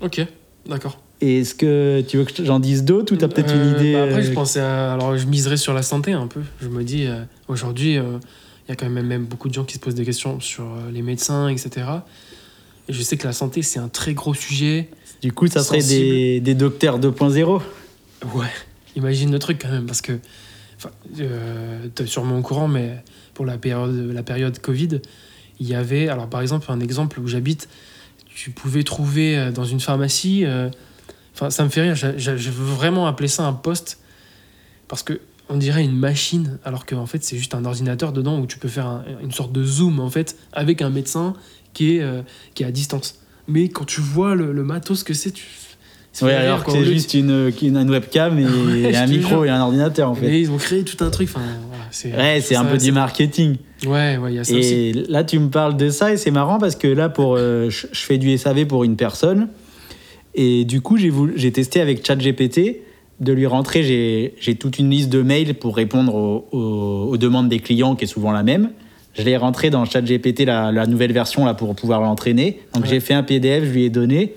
[0.02, 0.26] Ok,
[0.68, 1.00] d'accord.
[1.22, 3.80] Et Est-ce que tu veux que j'en dise d'autres ou tu as peut-être une Euh,
[3.80, 6.42] idée bah après, euh, je pensais à- Alors, je miserais sur la santé un peu.
[6.62, 8.18] Je me dis, euh, aujourd'hui, euh,
[8.68, 10.64] il y a quand même, même beaucoup de gens qui se posent des questions sur
[10.66, 11.70] euh, les médecins, etc.
[12.90, 14.90] Et je sais que la santé, c'est un très gros sujet.
[15.22, 17.62] Du coup, ça serait des, des docteurs 2.0
[18.34, 18.48] Ouais,
[18.96, 20.14] imagine le truc quand même, parce que.
[21.20, 23.04] Euh, t'es sûrement au courant, mais
[23.36, 25.00] pour la période, la période Covid,
[25.60, 26.08] il y avait.
[26.08, 27.70] Alors, par exemple, un exemple où j'habite,
[28.34, 30.44] tu pouvais trouver euh, dans une pharmacie.
[30.46, 30.70] euh,
[31.34, 34.00] Enfin, ça me fait rire, je veux vraiment appeler ça un poste,
[34.90, 38.46] parce que on dirait une machine, alors qu'en fait, c'est juste un ordinateur dedans où
[38.46, 41.34] tu peux faire un- une sorte de zoom, en fait, avec un médecin
[41.74, 42.22] qui est, euh,
[42.54, 43.21] qui est à distance.
[43.48, 45.46] Mais quand tu vois le, le matos que c'est, tu.
[46.22, 48.44] Ouais, alors que c'est juste une, une, une webcam et
[48.86, 49.46] Ouais, un micro jure.
[49.46, 50.28] et un ordinateur en fait.
[50.28, 51.30] Mais ils ont créé tout un truc.
[51.34, 53.56] Enfin, voilà, c'est Ouais, c'est un peu du marketing.
[53.86, 54.74] Ouais, ouais, il y a ça aussi.
[54.74, 57.70] Et là, tu me parles de ça et c'est marrant parce que là, pour, euh,
[57.70, 59.48] je je fais du SAV pour une personne
[60.36, 62.82] et du coup, j'ai voulu- j'ai testé avec ChatGPT
[63.22, 63.82] de lui rentrer.
[63.84, 67.96] J'ai j'ai toute une liste de mails pour répondre aux, aux- aux demandes des clients
[67.96, 68.72] qui est souvent la même.
[69.14, 72.62] Je l'ai rentré dans ChatGPT, la, la nouvelle version là pour pouvoir l'entraîner.
[72.74, 72.90] Donc Ouais.
[72.90, 74.34] j'ai fait un PDF, je lui ai donné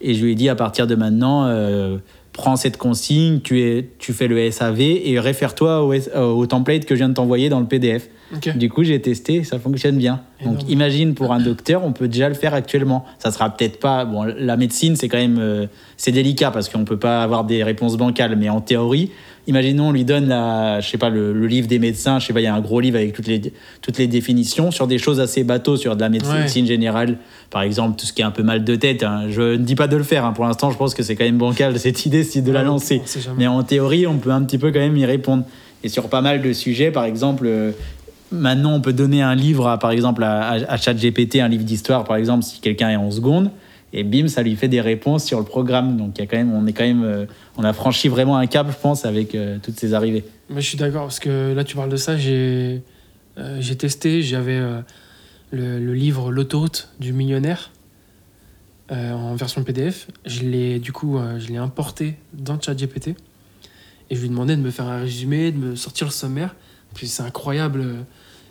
[0.00, 1.96] et je lui ai dit à partir de maintenant, euh,
[2.32, 6.84] prends cette consigne, tu, es, tu fais le SAV et réfère-toi au, euh, au template
[6.84, 8.08] que je viens de t'envoyer dans le PDF.
[8.56, 10.20] Du coup, j'ai testé, ça fonctionne bien.
[10.44, 13.04] Donc, imagine pour un docteur, on peut déjà le faire actuellement.
[13.18, 14.04] Ça sera peut-être pas.
[14.04, 15.38] Bon, la médecine, c'est quand même.
[15.38, 19.10] euh, c'est délicat parce qu'on peut pas avoir des réponses bancales, mais en théorie,
[19.46, 22.32] imaginons, on lui donne la, je sais pas, le, le livre des médecins, je sais
[22.32, 23.40] pas, il y a un gros livre avec toutes les,
[23.80, 26.34] toutes les définitions sur des choses assez bateaux, sur de la médecine
[26.64, 26.66] Ouais.
[26.66, 27.18] générale.
[27.50, 29.02] Par exemple, tout ce qui est un peu mal de tête.
[29.04, 29.26] hein.
[29.30, 30.24] Je ne dis pas de le faire.
[30.24, 30.32] hein.
[30.32, 33.00] Pour l'instant, je pense que c'est quand même bancal cette idée, de la lancer.
[33.38, 35.44] Mais en théorie, on peut un petit peu quand même y répondre.
[35.84, 37.70] Et sur pas mal de sujets, par exemple, euh,
[38.34, 42.04] maintenant on peut donner un livre, à, par exemple, à, à, ChatGPT, un livre d'histoire,
[42.04, 43.50] par exemple, si quelqu'un est en seconde,
[43.96, 45.96] et bim, ça lui fait des réponses sur le programme.
[45.96, 48.46] Donc y a quand même, on est quand même, euh, on a franchi vraiment un
[48.48, 50.24] cap, je pense, avec euh, toutes ces arrivées.
[50.50, 52.16] Mais je suis d'accord parce que là, tu parles de ça.
[52.16, 52.82] J'ai
[53.38, 54.20] euh, testé.
[54.20, 54.60] J'avais
[55.52, 57.70] le, livre L'autoroute du millionnaire
[58.90, 60.08] en version PDF.
[60.26, 63.14] Je l'ai du coup, je l'ai importé dans ChatGPT
[64.10, 66.54] et je lui demandais de me faire un résumé, de me sortir le sommaire.
[66.94, 67.84] Puis c'est incroyable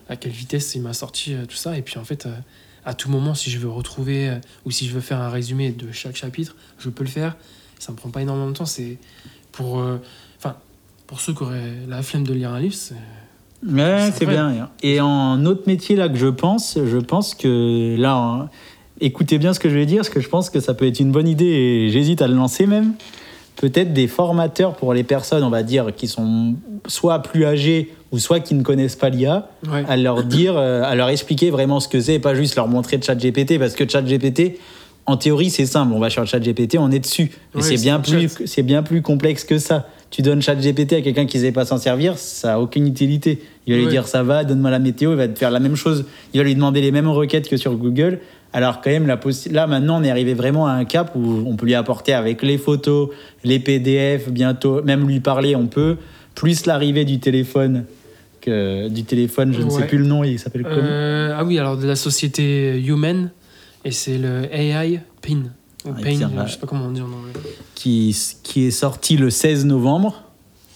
[0.10, 1.78] à quelle vitesse il m'a sorti euh, tout ça.
[1.78, 2.36] Et puis en fait, euh,
[2.86, 4.36] à tout moment, si je veux retrouver euh,
[4.66, 7.36] ou si je veux faire un résumé de chaque chapitre, je peux le faire.
[7.80, 8.66] Ça me prend pas énormément de temps.
[8.66, 8.98] C'est
[9.52, 9.84] pour,
[10.38, 10.56] enfin,
[11.06, 12.96] pour ceux qui auraient la flemme de lire un livre, c'est
[13.66, 14.70] Ouais, C'est bien.
[14.82, 18.50] Et en autre métier là que je pense, je pense que là, hein,
[19.00, 21.00] écoutez bien ce que je vais dire, parce que je pense que ça peut être
[21.00, 22.94] une bonne idée et j'hésite à le lancer même.
[23.56, 26.56] Peut-être des formateurs pour les personnes, on va dire, qui sont
[26.88, 29.84] soit plus âgées ou soit qui ne connaissent pas l'IA, ouais.
[29.88, 32.68] à leur dire, euh, à leur expliquer vraiment ce que c'est et pas juste leur
[32.68, 34.60] montrer de ChatGPT parce que ChatGPT,
[35.06, 35.94] en théorie, c'est simple.
[35.94, 37.32] On va sur ChatGPT, on est dessus.
[37.56, 39.88] Mais c'est bien plus, c'est bien plus complexe que ça.
[40.10, 43.42] Tu donnes ChatGPT à quelqu'un qui ne sait pas s'en servir, ça a aucune utilité.
[43.66, 43.92] Il va lui Ouais.
[43.92, 46.06] dire ça va, donne-moi la météo, il va te faire la même chose.
[46.34, 48.20] Il va lui demander les mêmes requêtes que sur Google.
[48.54, 49.20] Alors quand même, la
[49.52, 52.44] là maintenant, on est arrivé vraiment à un cap où on peut lui apporter avec
[52.44, 53.10] les photos,
[53.44, 55.98] les PDF, bientôt, même lui parler, on peut.
[56.36, 57.86] Plus l'arrivée du téléphone,
[58.42, 61.58] que du téléphone, je ne sais plus le nom, il s'appelle comment Euh, ah oui,
[61.58, 63.32] alors de la société Human,
[63.86, 65.44] et c'est le AI PIN.
[65.86, 66.46] Ou Ah, Pain, bah.
[66.48, 67.34] je sais pas comment on dit en anglais.
[67.76, 70.24] qui, qui est sorti le 16 novembre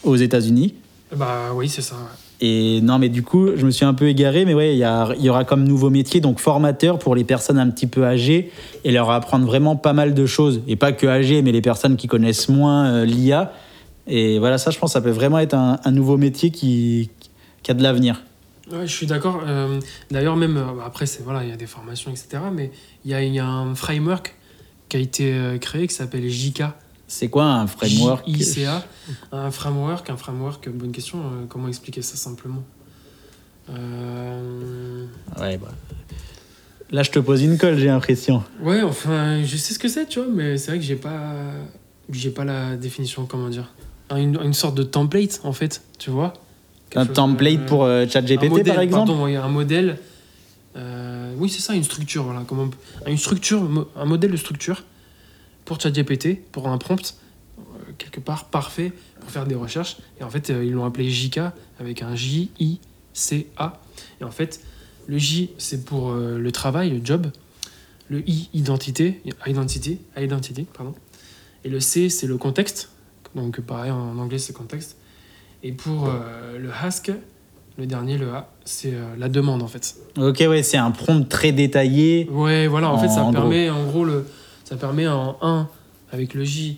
[0.04, 0.74] aux États-Unis.
[1.16, 1.96] Bah oui, c'est ça.
[1.96, 2.02] ouais.
[2.40, 5.30] Et non, mais du coup, je me suis un peu égaré, mais ouais, il y,
[5.30, 8.52] aura comme nouveau métier, donc formateur pour les personnes un petit peu âgées
[8.84, 10.62] et leur apprendre vraiment pas mal de choses.
[10.68, 13.54] Et pas que âgées, mais les personnes qui connaissent moins euh, l'IA.
[14.06, 17.10] Et voilà, ça, je pense, ça peut vraiment être un, nouveau métier qui,
[17.68, 18.22] a de l'avenir.
[18.72, 19.42] Ouais, je suis d'accord.
[19.46, 19.80] Euh,
[20.12, 22.44] D'ailleurs, même euh, après, c'est voilà, il y a des formations, etc.
[22.54, 22.72] Mais
[23.04, 24.36] il y a, un framework
[24.90, 26.64] qui a été créé qui s'appelle JK.
[27.08, 28.84] C'est quoi un framework J-I-C-A.
[29.32, 30.68] Un framework, un framework.
[30.70, 31.20] Bonne question.
[31.20, 32.64] euh, comment expliquer ça simplement
[33.70, 35.06] Euh,
[35.40, 35.70] Ouais, bah.
[36.92, 38.44] Là, je te pose une colle, j'ai l'impression.
[38.62, 41.34] Ouais, enfin, je sais ce que c'est, tu vois, mais c'est vrai que j'ai pas,
[42.10, 43.26] j'ai pas la définition.
[43.26, 43.70] Comment dire
[44.16, 46.32] une, une sorte de template, en fait, tu vois.
[46.90, 49.98] Quelque Un chose, template euh, pour euh, un ChatGPT, modèle, par exemple Pardon, un modèle.
[51.38, 52.24] oui, c'est ça, une structure.
[52.24, 52.78] Voilà, comment on peut-
[53.12, 53.68] une structure,
[53.98, 54.84] un modèle de structure
[55.68, 57.18] pour ChatGPT, pour un prompt,
[57.60, 57.62] euh,
[57.98, 59.98] quelque part parfait pour faire des recherches.
[60.20, 61.42] Et en fait, euh, ils l'ont appelé JK
[61.80, 63.82] avec un J-I-C-A.
[64.22, 64.62] Et en fait,
[65.08, 67.28] le J, c'est pour euh, le travail, le job.
[68.10, 70.96] Le I, identité, identity, identity, pardon.
[71.66, 72.90] Et le C, c'est le contexte.
[73.36, 74.96] Donc, pareil, en anglais, c'est contexte.
[75.64, 77.12] Et pour euh, le ask,
[77.78, 79.96] le dernier, le A, c'est euh, la demande en fait.
[80.18, 82.30] Ok, ouais, c'est un prompt très détaillé.
[82.32, 83.42] Ouais, voilà, en, fait, ça En gros.
[83.42, 84.26] permet, en gros, le,
[84.68, 85.70] ça permet en 1,
[86.12, 86.78] avec le J,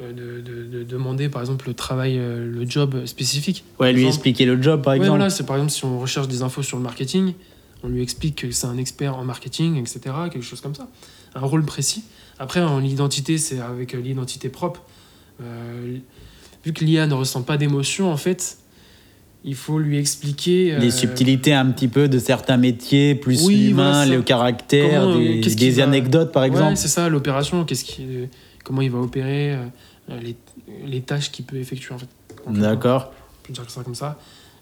[0.00, 3.64] euh, de, de- de demander par exemple le travail, euh, le job spécifique.
[3.78, 5.10] Ouais, lui exemple- expliquer le job, par Ouais, exemple.
[5.18, 7.34] voilà, c'est par exemple si on recherche des infos sur le marketing,
[7.82, 10.00] on lui explique que c'est un expert en marketing, etc.,
[10.32, 10.88] quelque chose comme ça.
[11.34, 12.04] Un rôle précis.
[12.38, 14.82] Après, en l'identité, c'est avec euh, l'identité propre.
[15.42, 15.98] Euh,
[16.64, 18.56] vu que l'IA ne ressent pas d'émotion, en fait,
[19.44, 20.76] il faut lui expliquer.
[20.78, 25.02] Les euh, subtilités un petit peu de certains métiers, plus Oui, l'humain, voilà, le caractère,
[25.02, 26.76] Comment, des, va- anecdotes, par Ouais, exemple.
[26.76, 28.26] c'est ça, l'opération, qu'est-ce qui, euh,
[28.64, 29.64] comment il va opérer, euh,
[30.22, 30.36] les,
[30.86, 32.08] les tâches qu'il peut effectuer, en fait.
[32.48, 33.12] D'accord.
[33.42, 34.18] On peut dire ça comme ça.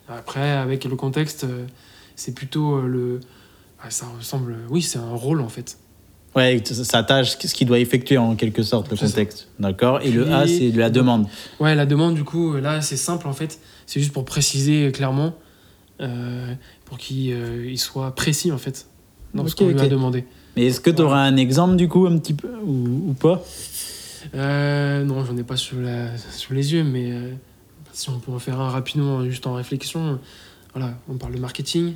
[0.09, 1.47] Après, avec le contexte,
[2.17, 3.21] c'est plutôt le.
[3.83, 4.57] ah, ça ressemble.
[4.71, 5.77] Oui, c'est un rôle en fait.
[6.35, 9.49] Ouais, sa tâche, ce qu'il doit effectuer en quelque sorte, le contexte.
[9.59, 10.01] D'accord.
[10.03, 11.27] Et le A, c'est la demande.
[11.61, 13.59] Ouais, la demande, du coup, là, c'est simple en fait.
[13.89, 15.35] C'est juste pour préciser euh, clairement,
[16.03, 18.87] euh, pour qu'il euh, il soit précis en fait,
[19.33, 20.27] dans ce qu'on lui a demandé.
[20.57, 23.43] Mais est-ce que tu auras un exemple, du coup, un petit peu, ou, ou pas?
[24.35, 27.33] Euh, non, j'en ai pas sous, la, sous les yeux, mais euh,
[27.95, 30.19] si on peut en faire un rapidement, juste en réflexion.
[30.75, 31.95] Voilà, on parle de marketing.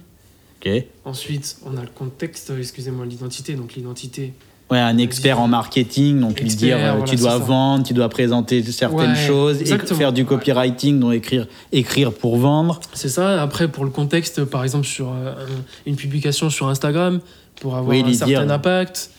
[0.64, 0.70] Ok.
[1.04, 3.54] Ensuite, on a le contexte, excusez-moi, l'identité.
[3.54, 4.32] Donc l'identité,
[4.70, 8.08] Ouais, un expert en marketing, donc lui dire euh, voilà, tu dois vendre, tu dois
[8.08, 12.80] présenter certaines Ouais, choses, et faire du copywriting, donc écrire, écrire pour vendre.
[12.94, 13.42] C'est ça.
[13.42, 17.20] Après, pour le contexte, par exemple, sur euh, un- une publication sur Instagram,
[17.60, 19.10] pour avoir Oui, un certain dire- impact,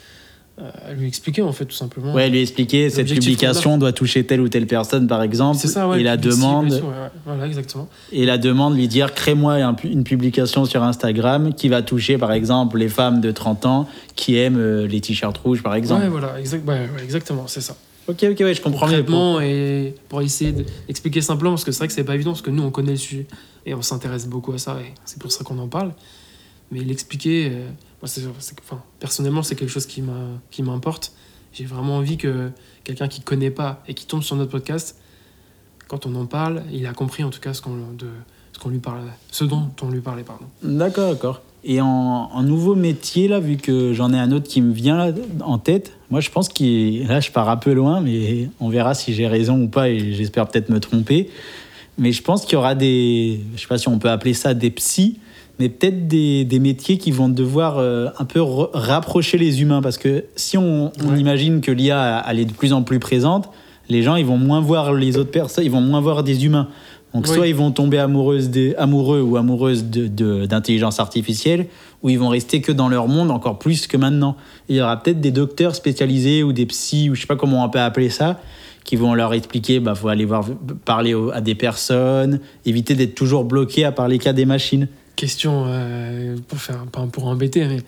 [0.59, 2.13] euh, lui expliquer, en fait, tout simplement.
[2.13, 5.57] Ouais, lui expliquer cette publication doit toucher telle ou telle personne, par exemple.
[5.59, 6.01] C'est ça, ouais.
[6.01, 7.09] et la demande, ouais, ouais.
[7.25, 7.89] Voilà, exactement.
[8.11, 12.77] et la demande, lui dire crée-moi une publication sur Instagram qui va toucher, par exemple,
[12.77, 16.03] les femmes de 30 ans qui aiment euh, les t-shirts rouges, par exemple.
[16.03, 16.69] Ouais, voilà, exact,
[17.01, 17.75] exactement, c'est ça.
[18.07, 18.97] Ok, ok, ouais, je comprends mieux.
[18.97, 22.43] Concrètement, et pour essayer d'expliquer simplement, parce que c'est vrai que c'est pas évident, parce
[22.43, 23.25] que nous, on connaît le sujet,
[23.65, 25.93] et on s'intéresse beaucoup à ça, et c'est pour ça qu'on en parle.
[26.71, 27.69] Mais l'expliquer, euh,
[28.99, 30.01] personnellement, c'est quelque chose qui,
[30.61, 31.13] m'importe.
[31.53, 32.49] J'ai vraiment envie que
[32.83, 34.99] quelqu'un qui connaît pas et qui tombe sur notre podcast,
[35.87, 37.77] quand on en parle, il a compris en tout cas ce qu'on,
[38.69, 40.45] lui parle, ce dont on lui parlait, pardon.
[40.63, 41.41] D'accord, d'accord.
[41.65, 45.57] Et en, nouveau métier, là, vu que j'en ai un autre qui me vient en
[45.57, 47.07] tête, moi je pense qu'il.
[47.07, 50.13] Là, je pars un peu loin, mais on verra si j'ai raison ou pas, et
[50.13, 51.29] j'espère peut-être me tromper.
[51.97, 53.39] Mais je pense qu'il y aura des.
[53.55, 55.19] Je sais pas si on peut appeler ça des psys,
[55.59, 59.81] mais peut-être des, des métiers qui vont devoir euh, un peu rapprocher les humains.
[59.81, 61.19] Parce que si on, on Ouais.
[61.19, 63.49] imagine que l'IA elle est de plus en plus présente,
[63.89, 66.67] les gens ils vont moins voir les autres personnes, ils vont moins voir des humains.
[67.13, 67.35] Donc Oui.
[67.35, 71.67] soit ils vont tomber amoureuses des, amoureux ou amoureuses de- de- d'intelligence artificielle,
[72.01, 74.35] ou ils vont rester que dans leur monde encore plus que maintenant.
[74.67, 77.63] Il y aura peut-être des docteurs spécialisés ou des psys, ou je sais pas comment
[77.63, 78.39] on peut appeler ça,
[78.83, 80.45] qui vont leur expliquer, bah faut aller voir,
[80.85, 84.87] parler à des personnes, éviter d'être toujours bloqué à parler qu'à des machines.
[85.15, 87.81] Question euh, pour faire, pas pour embêter, mais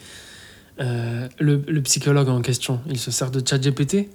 [0.80, 4.08] euh, le, le psychologue en question, il se sert de ChatGPT?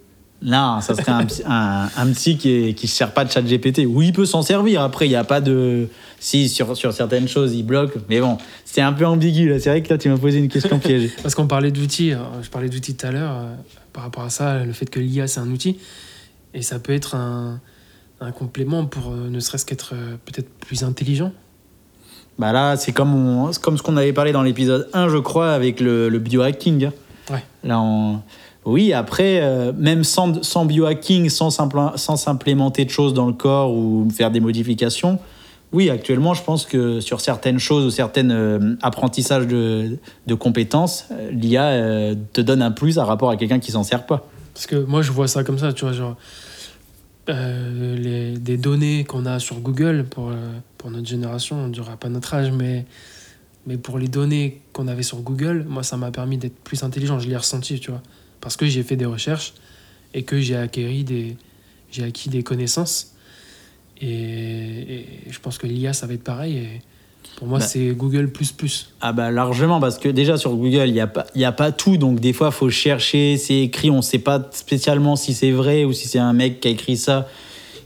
[0.42, 3.82] Non, ça serait un, un, un psy qui ne se sert pas de chat GPT.
[3.86, 4.80] Oui, il peut s'en servir.
[4.80, 5.88] Après, il n'y a pas de.
[6.18, 7.92] Si, sur, sur certaines choses, il bloque.
[8.08, 9.54] Mais bon, c'est un peu ambigu.
[9.60, 11.10] C'est vrai que là, tu m'as posé une question piège.
[11.22, 13.54] Parce qu'on parlait d'outils, euh, je parlais d'outils tout à l'heure, euh,
[13.92, 15.76] par rapport à ça, le fait que l'IA c'est un outil,
[16.54, 17.60] et ça peut être un,
[18.20, 21.32] un complément pour euh, ne serait-ce qu'être euh, peut-être plus intelligent.
[22.38, 25.50] Bah là, c'est comme, on- comme ce qu'on avait parlé dans l'épisode 1, je crois,
[25.52, 26.90] avec le, le biohacking.
[27.30, 27.44] Ouais.
[27.64, 28.20] Là, on-
[28.64, 33.72] Oui, après, euh, même sans, sans biohacking, sans, sans s'implémenter de choses dans le corps
[33.72, 35.18] ou faire des modifications,
[35.72, 42.14] oui, actuellement, je pense que sur certaines choses ou certains apprentissages de, de compétences, l'IA
[42.32, 44.26] te donne un plus à rapport à quelqu'un qui s'en sert pas.
[44.54, 46.16] Parce que moi je vois ça comme ça, tu vois, genre
[47.28, 50.34] euh, les, des données qu'on a sur Google pour, euh,
[50.78, 52.86] pour notre génération, on ne dira pas notre âge, mais,
[53.66, 57.18] mais pour les données qu'on avait sur Google, moi ça m'a permis d'être plus intelligent,
[57.20, 58.02] je l'ai ressenti, tu vois.
[58.40, 59.54] Parce que j'ai fait des recherches
[60.14, 61.36] et que j'ai acquis des,
[61.92, 63.14] j'ai acquis des connaissances.
[64.00, 66.80] Et, je pense que l'IA ça va être pareil.
[67.36, 67.64] Pour moi Bah.
[67.64, 68.90] c'est Google plus plus.
[69.00, 71.52] Ah bah largement, parce que déjà sur Google, il n'y a, pas- il y a
[71.52, 75.16] pas tout, donc des fois, il faut chercher, c'est écrit, on ne sait pas spécialement
[75.16, 77.28] si c'est vrai ou si c'est un mec qui a écrit ça.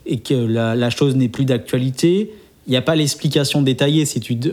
[0.06, 2.30] et que la, la chose n'est plus d'actualité,
[2.66, 4.04] il n'y a pas l'explication détaillée.
[4.04, 4.50] Si tu, tu,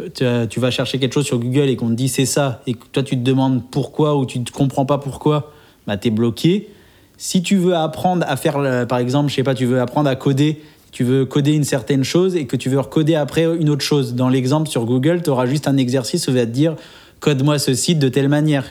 [0.49, 2.85] tu vas chercher quelque chose sur Google et qu'on te dit c'est ça, et que
[2.91, 5.51] toi tu te demandes pourquoi ou tu ne comprends pas pourquoi,
[5.87, 6.69] bah, tu es bloqué.
[7.17, 10.09] Si tu veux apprendre à faire, le- par exemple, je sais pas, tu veux apprendre
[10.09, 13.69] à coder, tu veux coder une certaine chose et que tu veux recoder après une
[13.69, 14.13] autre chose.
[14.13, 16.75] Dans l'exemple sur Google, tu auras juste un exercice où il va te dire
[17.21, 18.65] code-moi ce site de telle manière.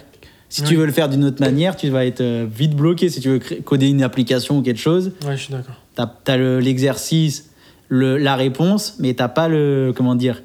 [0.49, 3.09] Si tu veux le faire d'une autre manière, tu vas être euh, vite bloqué.
[3.09, 5.77] Si tu veux coder une application ou quelque chose, Ouais, je suis d'accord.
[5.95, 7.51] tu as, l'exercice,
[7.89, 9.93] le, la réponse, mais t'as pas le.
[9.97, 10.43] Comment dire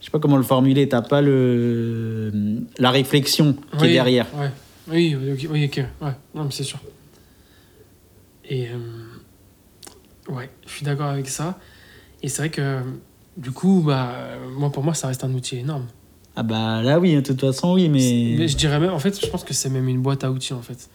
[0.00, 2.32] Je sais pas comment le formuler, t'as pas le,
[2.78, 4.26] la réflexion qui Oui, est derrière.
[4.36, 4.50] Ouais.
[4.88, 5.84] Oui, oui, ok, oui, ok.
[6.02, 6.80] Ouais, non, mais c'est sûr.
[8.48, 8.66] Et.
[8.66, 8.72] euh,
[10.28, 11.58] ouais, je suis d'accord avec ça.
[12.22, 12.80] Et c'est vrai que,
[13.36, 14.12] du coup, bah,
[14.56, 15.86] moi, pour moi, ça reste un outil énorme.
[16.36, 18.34] Ah bah là, oui, de toute façon, oui, mais.
[18.38, 20.52] Mais je dirais même, en fait, je pense que c'est même une boîte à outils,
[20.52, 20.88] en fait.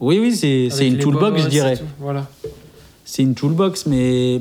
[0.00, 1.76] Oui, oui, c'est c'est une toolbox, je dirais.
[1.76, 2.28] tout, Voilà.
[3.04, 4.40] C'est une toolbox, mais.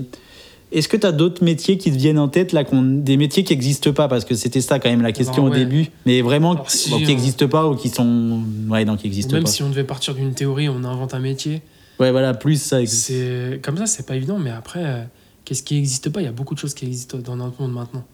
[0.71, 3.43] Est-ce que tu as d'autres métiers qui te viennent en tête, là, qu'on- des métiers
[3.43, 4.07] qui n'existent pas?
[4.07, 5.87] Parce que c'était ça quand même la question Alors, au début.
[6.05, 8.41] Mais vraiment, Alors, si, bon, qui n'existent pas ou qui sont.
[8.69, 9.49] Ouais, non, qui n'existent même pas.
[9.49, 11.61] si on devait partir d'une théorie, on invente un métier.
[12.01, 13.61] Ouais, voilà, plus ça existe.
[13.61, 15.03] Comme ça, c'est pas évident, mais après, euh,
[15.45, 16.21] qu'est-ce qui n'existe pas?
[16.21, 18.05] Il y a beaucoup de choses qui existent dans notre monde maintenant,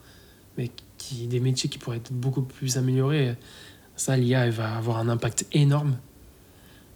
[0.58, 3.34] mais qui des métiers qui pourraient être beaucoup plus améliorés.
[3.96, 5.96] Ça, l'IA, elle va avoir un impact énorme.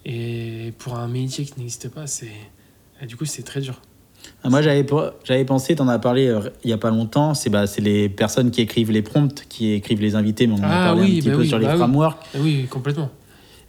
[0.05, 2.29] Et pour un métier qui n'existe pas, c'est
[3.07, 3.81] du coup, c'est très dur.
[4.45, 4.87] Ah, Moi, j'avais
[5.25, 8.11] j'avais pensé, t'en as parlé euh, il y a pas longtemps, c'est bah, c'est les
[8.11, 11.03] personnes qui écrivent les prompts, qui écrivent les invités, mais on en a Ah parlé
[11.03, 12.23] oui, un petit bah peu oui, sur les bah frameworks.
[12.35, 13.11] Et oui, complètement.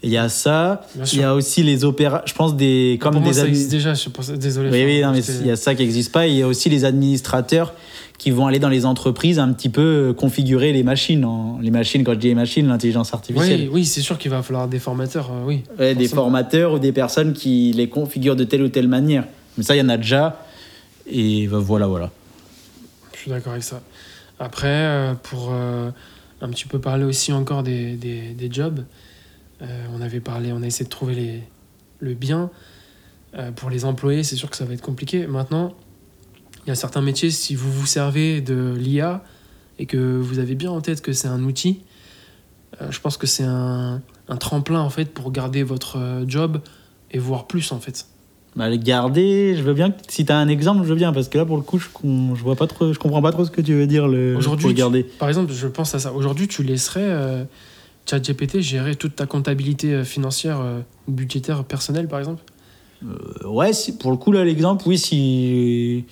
[0.05, 3.21] Il y a ça, il y a aussi les opéras, je pense des comme pour
[3.21, 3.93] moi, des ça existe déjà.
[3.93, 4.69] Je pense, désolé.
[4.69, 6.27] Oui, oui, non, mais il y a ça qui n'existe pas.
[6.27, 7.73] Il y a aussi les administrateurs
[8.17, 11.23] qui vont aller dans les entreprises un petit peu euh, configurer les machines.
[11.23, 13.61] en- Les machines, quand je dis les machines, l'intelligence artificielle.
[13.61, 15.29] Oui, oui, c'est sûr qu'il va falloir des formateurs.
[15.31, 15.63] euh, oui.
[15.79, 19.23] Ouais, des formateurs ou des personnes qui les configurent de telle ou telle manière.
[19.57, 20.45] Mais ça, il y en a déjà.
[21.09, 22.11] Et bah, voilà, voilà.
[23.13, 23.81] Je suis d'accord avec ça.
[24.39, 25.89] Après, euh, pour euh,
[26.41, 28.81] un petit peu parler aussi encore des, des, des jobs,
[29.93, 31.43] on avait parlé, on a essayé de trouver les,
[31.99, 32.49] le bien.
[33.35, 35.25] Euh, pour les employés, c'est sûr que ça va être compliqué.
[35.25, 35.73] Maintenant,
[36.65, 39.23] il y a certains métiers, si vous vous servez de l'IA
[39.79, 41.81] et que vous avez bien en tête que c'est un outil,
[42.81, 46.61] euh, je pense que c'est un, un tremplin en fait pour garder votre euh, job
[47.11, 48.05] et voir plus en fait.
[48.55, 49.95] Bah, le garder, je veux bien.
[50.07, 51.11] Si tu as un exemple, je veux bien.
[51.11, 53.45] Parce que là, pour le coup, je, je vois pas trop, je comprends pas trop
[53.45, 54.07] ce que tu veux dire.
[54.07, 55.03] Le, Aujourd'hui, pour le tu- garder.
[55.03, 56.13] Par exemple, je pense à ça.
[56.13, 57.43] Aujourd'hui, tu laisserais euh,
[58.05, 62.41] ChatGPT gérer toute ta comptabilité euh, financière euh, ou budgétaire personnelle, par exemple?
[63.03, 66.05] Euh, ouais, si- pour le coup, là, l'exemple, oui, si.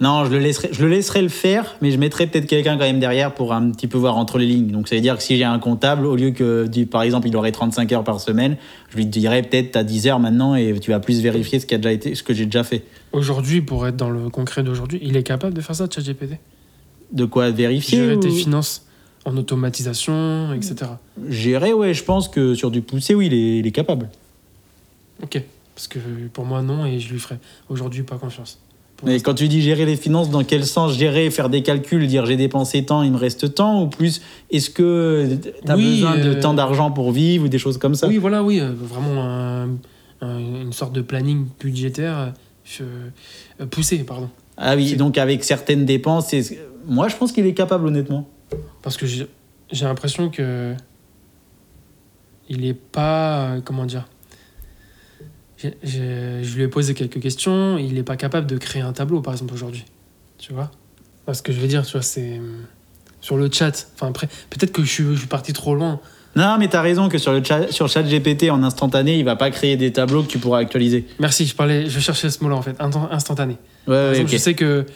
[0.00, 2.84] Non, je le, laisserai, je le laisserai le faire, mais je mettrai peut-être quelqu'un quand
[2.84, 4.68] même derrière pour un petit peu voir entre les lignes.
[4.70, 7.26] Donc, ça veut dire que si j'ai un comptable, au lieu que, du- par exemple,
[7.26, 8.56] il aurait 35 heures par semaine,
[8.90, 11.74] je lui dirais peut-être t'as 10 heures maintenant et tu vas plus vérifier ce, qui
[11.74, 12.84] a déjà été, ce que j'ai déjà fait.
[13.10, 16.38] Aujourd'hui, pour être dans le concret d'aujourd'hui, il est capable de faire ça, ChatGPT?
[17.10, 18.84] De quoi vérifier Gérer ou- tes finances
[19.28, 20.92] en automatisation, etc.
[21.28, 24.08] Gérer, ouais, je pense que sur du poussé, oui, il est, il est capable.
[25.22, 25.42] Ok.
[25.74, 25.98] Parce que
[26.32, 27.36] pour moi, non, et je lui ferai
[27.68, 28.58] aujourd'hui pas confiance.
[29.04, 32.26] Mais quand tu dis gérer les finances, dans quel sens gérer, faire des calculs, dire
[32.26, 36.16] j'ai dépensé tant, il me reste tant, ou plus est-ce que tu as Oui, besoin
[36.16, 38.08] de euh, tant d'argent pour vivre ou des choses comme ça?
[38.08, 39.68] Oui, voilà, oui, euh, vraiment un-
[40.20, 42.32] un- une sorte de planning budgétaire
[42.80, 44.30] euh, poussé, pardon.
[44.56, 46.34] Ah oui, donc avec certaines dépenses,
[46.88, 48.28] moi je pense qu'il est capable honnêtement.
[48.82, 49.26] Parce que j'ai
[49.84, 50.74] l'impression que.
[52.48, 53.56] Il est pas.
[53.64, 54.06] Comment dire
[55.58, 57.78] J'ai- j'ai- Je lui ai posé quelques questions.
[57.78, 59.84] Il n'est pas capable de créer un tableau, par exemple, aujourd'hui.
[60.38, 60.70] Tu vois?
[61.26, 62.40] Parce que je vais dire, tu vois, c'est.
[63.20, 63.88] Sur le chat.
[63.94, 66.00] Enfin, après, peut-être que je suis, je suis parti trop loin.
[66.36, 69.50] Non, mais t'as raison que sur le chat, sur ChatGPT en instantané, il va pas
[69.50, 71.04] créer des tableaux que tu pourras actualiser.
[71.18, 72.76] Merci, je parlais, je cherchais ce mot-là, en fait.
[72.78, 73.56] Instantané.
[73.88, 74.86] Ouais, ouais, exemple, je sais que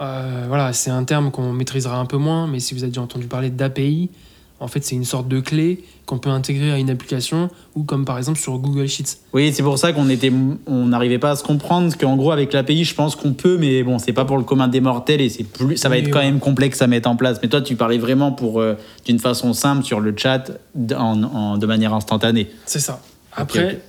[0.00, 3.02] euh, voilà, c'est un terme qu'on maîtrisera un peu moins, mais si vous avez déjà
[3.02, 4.10] entendu parler d'API,
[4.58, 8.06] en fait, c'est une sorte de clé qu'on peut intégrer à une application ou comme
[8.06, 9.18] par exemple sur Google Sheets.
[9.34, 10.32] Oui, c'est pour ça qu'on était,
[10.66, 13.58] on n'arrivait pas à se comprendre, parce qu'en gros avec l'API, je pense qu'on peut,
[13.58, 16.00] mais bon, c'est pas pour le commun des mortels et c'est plus, ça va Oui,
[16.02, 16.24] être quand ouais.
[16.26, 17.38] même complexe à mettre en place.
[17.42, 20.50] Mais toi, tu parlais vraiment pour euh, d'une façon simple sur le chat,
[20.96, 22.48] en, en- de manière instantanée.
[22.64, 23.02] C'est ça.
[23.34, 23.82] Après,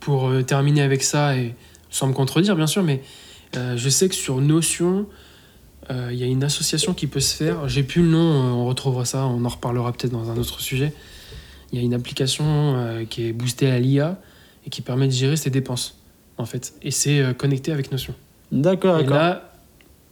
[0.00, 1.54] pour euh, terminer avec ça, et
[1.90, 3.00] sans me contredire bien sûr, mais
[3.56, 5.06] euh, je sais que sur Notion,
[5.90, 7.68] euh, il y a une association qui peut se faire.
[7.68, 10.60] J'ai plus le nom, euh, on retrouvera ça, on en reparlera peut-être dans un autre
[10.60, 10.92] sujet.
[11.72, 14.18] Il y a une application euh, qui est boostée à l'IA
[14.66, 15.98] et qui permet de gérer ses dépenses,
[16.38, 16.74] en fait.
[16.82, 18.14] Et c'est euh, connecté avec Notion.
[18.52, 19.16] D'accord, Et d'accord.
[19.18, 19.52] là,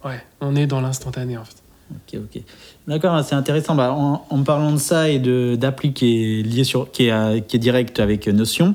[0.05, 1.57] ouais, on est dans l'instantané, en fait.
[1.91, 2.43] Ok, ok.
[2.89, 3.75] D'accord, c'est intéressant.
[3.75, 5.19] Bah, en, en parlant de ça et
[5.57, 8.75] d'appli qui est lié sur, qui est, qui est direct avec Notion,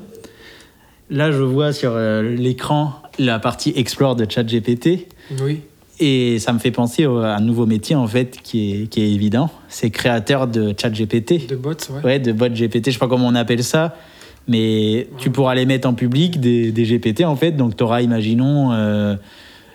[1.10, 5.08] là je vois sur l'écran la partie Explore de ChatGPT.
[5.42, 5.62] Oui.
[6.00, 9.10] Et ça me fait penser à un nouveau métier, en fait, qui est, qui est
[9.12, 9.50] évident.
[9.68, 11.48] C'est créateur de chat GPT.
[11.48, 12.04] De bots, ouais.
[12.04, 13.96] Ouais, de bots GPT, je sais pas comment on appelle ça,
[14.46, 17.52] mais tu pourras les mettre en public, des, des GPT en fait.
[17.52, 19.16] Donc tu auras, imaginons, euh,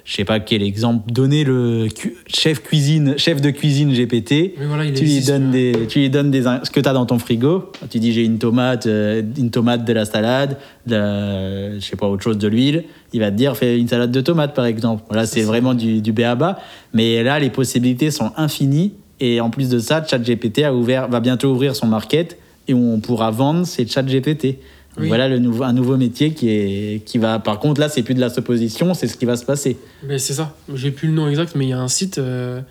[0.06, 4.54] je sais pas quel exemple, donner le cu- chef, cuisine, chef de cuisine GPT.
[4.68, 7.20] Voilà, Tu lui, donnes des, tu lui donnes des, ce que tu as dans ton
[7.20, 7.72] frigo.
[7.90, 11.96] Tu dis j'ai une tomate, euh, une tomate, de la salade, de la- je sais
[11.96, 12.84] pas, autre chose, de l'huile.
[13.14, 15.04] Il va te dire fais une salade de tomates par exemple.
[15.08, 16.60] Voilà, c'est vraiment du, du béaba.
[16.94, 18.94] Mais là, les possibilités sont infinies.
[19.22, 22.38] Et en plus de ça, ChatGPT a ouvert, va bientôt ouvrir son market
[22.68, 24.44] et on pourra vendre ses ChatGPT.
[24.44, 24.58] Donc
[24.98, 25.08] Oui.
[25.08, 27.40] Voilà le nouveau, un nouveau métier qui, est, qui va.
[27.40, 29.78] Par contre, là, c'est plus de la supposition, c'est ce qui va se passer.
[30.08, 30.56] Mais c'est ça.
[30.74, 32.62] J'ai plus le nom exact, mais il y a un site euh,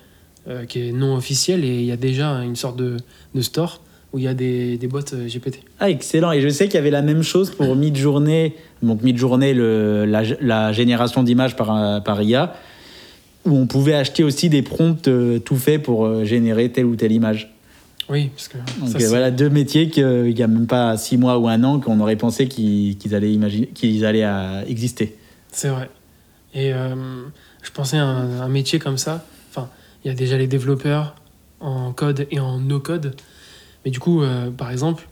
[0.48, 2.96] euh, qui est non officiel et il y a déjà une sorte de,
[3.34, 3.80] de store
[4.12, 5.60] où il y a des, des bots euh, GPT.
[5.80, 6.30] Ah, excellent.
[6.32, 8.52] Et je sais qu'il y avait la même chose pour Midjourney.
[8.82, 12.54] Donc, Midjourney, le, la, la génération d'images par, par IA,
[13.46, 15.08] où on pouvait acheter aussi des prompts
[15.44, 17.52] tout faits pour générer telle ou telle image.
[18.08, 21.16] Oui, parce que Donc, ça, euh, voilà deux métiers qu'il n'y a même pas six
[21.16, 25.16] mois ou un an qu'on aurait pensé qu'ils allaient, imaginer, qu'ils allaient euh, exister.
[25.50, 25.88] c'est vrai.
[26.54, 26.94] Et euh,
[27.62, 29.24] je pensais à un, un métier comme ça.
[29.50, 29.70] Enfin,
[30.04, 31.14] il y a déjà les développeurs
[31.60, 33.14] en code et en no-code.
[33.84, 35.08] Mais du coup, euh, par exemple,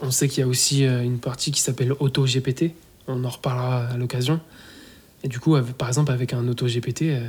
[0.00, 2.72] on sait qu'il y a aussi euh, une partie qui s'appelle AutoGPT.
[3.06, 4.40] On en reparlera à l'occasion.
[5.22, 7.28] Et du coup, avec- par exemple, avec un AutoGPT, euh,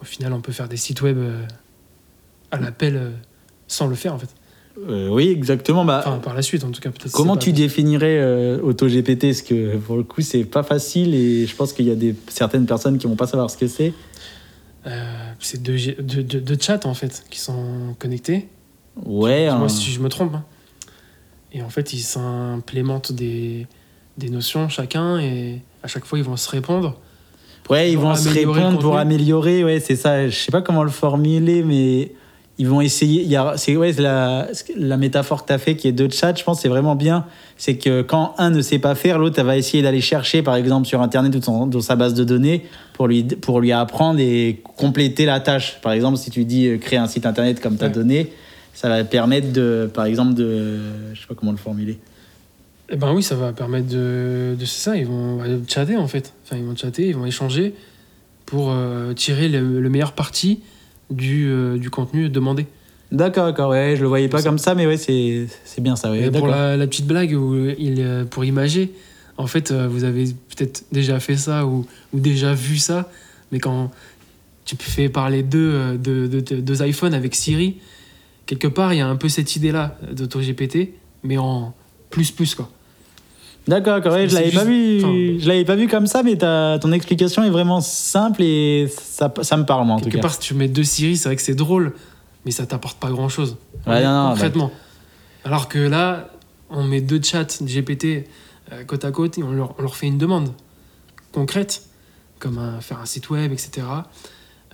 [0.00, 1.42] au final, on peut faire des sites web euh,
[2.52, 3.10] à l'appel euh,
[3.68, 4.28] sans le faire, en fait.
[4.88, 5.84] Euh, oui, exactement.
[5.84, 7.12] Bah, Enfin, par la suite, en tout cas, peut-être.
[7.12, 11.46] comment tu pas- définirais euh, AutoGPT Parce que pour le coup, c'est pas facile et
[11.46, 13.92] je pense qu'il y a des, certaines personnes qui vont pas savoir ce que c'est.
[14.86, 15.04] Euh,
[15.40, 18.48] C'est deux, G- deux, deux- deux chats, en fait, qui sont connectés.
[19.04, 20.34] Ouais, un- si je me trompe.
[20.34, 20.44] hein.
[21.52, 23.66] Et en fait, ils s'implémentent des,
[24.16, 26.98] des notions chacun et à chaque fois, ils vont se répondre.
[27.70, 29.64] Ouais, ils vont se répondre pour améliorer.
[29.64, 30.28] Ouais, c'est ça.
[30.28, 32.12] Je sais pas comment le formuler, mais
[32.58, 33.22] ils vont essayer.
[33.22, 36.08] Il y a, c'est ouais, la, la métaphore que tu as fait qui est deux
[36.10, 36.34] chats.
[36.34, 37.24] Je pense c'est vraiment bien.
[37.56, 40.86] C'est que quand un ne sait pas faire, l'autre va essayer d'aller chercher, par exemple,
[40.86, 45.24] sur Internet ou dans sa base de données pour lui, pour lui apprendre et compléter
[45.24, 45.78] la tâche.
[45.82, 47.92] Par exemple, si tu dis euh, créer un site Internet comme tu as Ouais.
[47.92, 48.32] donné,
[48.74, 50.78] ça va permettre de, par exemple, de.
[51.14, 51.98] Je sais pas comment le formuler.
[52.90, 54.56] Eh ben oui, ça va permettre de.
[54.58, 56.32] de c'est ça, ils vont chatter en fait.
[56.44, 57.74] Enfin, ils vont chatter, ils vont échanger
[58.46, 60.60] pour euh, tirer le, le meilleur parti
[61.10, 62.66] du, euh, du contenu demandé.
[63.10, 63.70] D'accord, d'accord.
[63.70, 64.74] Ouais, je le voyais pas Comme ça.
[64.74, 66.10] mais ouais, c'est c'est bien ça.
[66.10, 68.92] Ouais, Et pour la, la petite blague, où il, euh, pour imager,
[69.38, 70.24] en fait, euh, vous avez
[70.56, 73.10] peut-être déjà fait ça ou, ou déjà vu ça,
[73.50, 73.90] mais quand
[74.66, 77.76] tu fais parler deux, de, de- de- deux iPhones avec Siri,
[78.44, 80.90] quelque part, il y a un peu cette idée-là d'AutoGPT,
[81.22, 81.74] mais en
[82.10, 82.70] plus plus quoi.
[83.66, 83.98] D'accord.
[84.06, 84.98] Ouais, je l'avais pas vu.
[85.04, 89.32] enfin- je l'avais pas vu comme ça, mais ton explication est vraiment simple et ça,
[89.42, 90.22] ça me parle moi en tout quelque cas.
[90.22, 91.92] part, si tu mets deux Siri, c'est vrai que c'est drôle,
[92.44, 93.56] mais ça t'apporte pas grand-chose.
[93.86, 94.70] Ouais, non, non, concrètement.
[95.44, 96.28] Alors que là,
[96.70, 98.24] on met deux chats GPT
[98.72, 100.50] euh, côte à côte et on leur, on leur fait une demande
[101.32, 101.82] concrète,
[102.38, 103.86] comme un- faire un site web, etc.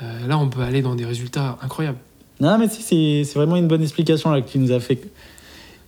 [0.02, 1.98] Euh, là, on peut aller dans des résultats incroyables.
[2.40, 4.98] Non, mais si, c'est c'est vraiment une bonne explication là que tu nous as fait.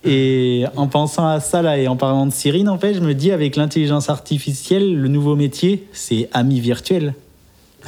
[0.07, 3.13] Et en pensant à ça là et en parlant de Siri, en fait, je me
[3.13, 7.13] dis avec l'intelligence artificielle, le nouveau métier, c'est ami virtuel.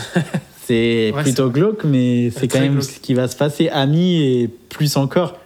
[0.66, 2.84] c'est Ouais, plutôt glauque, mais c'est quand même glauque.
[2.84, 3.70] ce qui va se passer.
[3.70, 5.38] Ami et plus encore.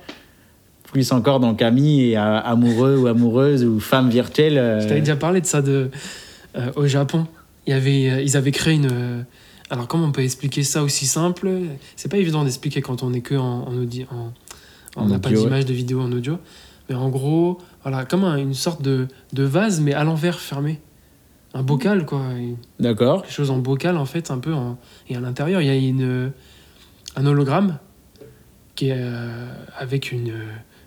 [0.91, 4.57] Plus encore, donc ami et euh, amoureux ou amoureuse ou femme virtuelle.
[4.57, 5.89] euh, Je t'avais déjà parlé de ça de,
[6.55, 7.25] euh, au Japon.
[7.65, 9.25] Il y avait, ils avaient créé une.
[9.71, 11.49] alors, comment on peut expliquer ça aussi simple?
[11.95, 14.33] C'est pas évident d'expliquer quand on est que en, en
[14.95, 15.35] on n'a pas ouais.
[15.37, 16.37] d'image, de vidéo en audio.
[16.89, 20.79] Mais en gros, voilà, comme un- une sorte de, de vase, mais à l'envers fermé.
[21.53, 22.21] Un bocal, quoi.
[22.79, 23.21] D'accord.
[23.21, 24.77] quelque chose en bocal en fait un peu en-
[25.07, 26.31] et à l'intérieur il y a une
[27.15, 27.77] un hologramme
[28.73, 30.33] qui est euh, avec une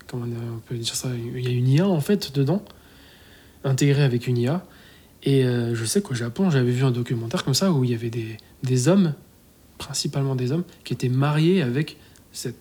[0.07, 2.61] comment on peut dire ça il y a une IA en fait dedans
[3.63, 4.65] intégrée avec une IA
[5.23, 7.95] et euh, je sais qu'au Japon j'avais vu un documentaire comme ça où il y
[7.95, 9.13] avait des, des hommes
[9.77, 11.95] principalement des hommes qui étaient mariés avec
[12.33, 12.55] cet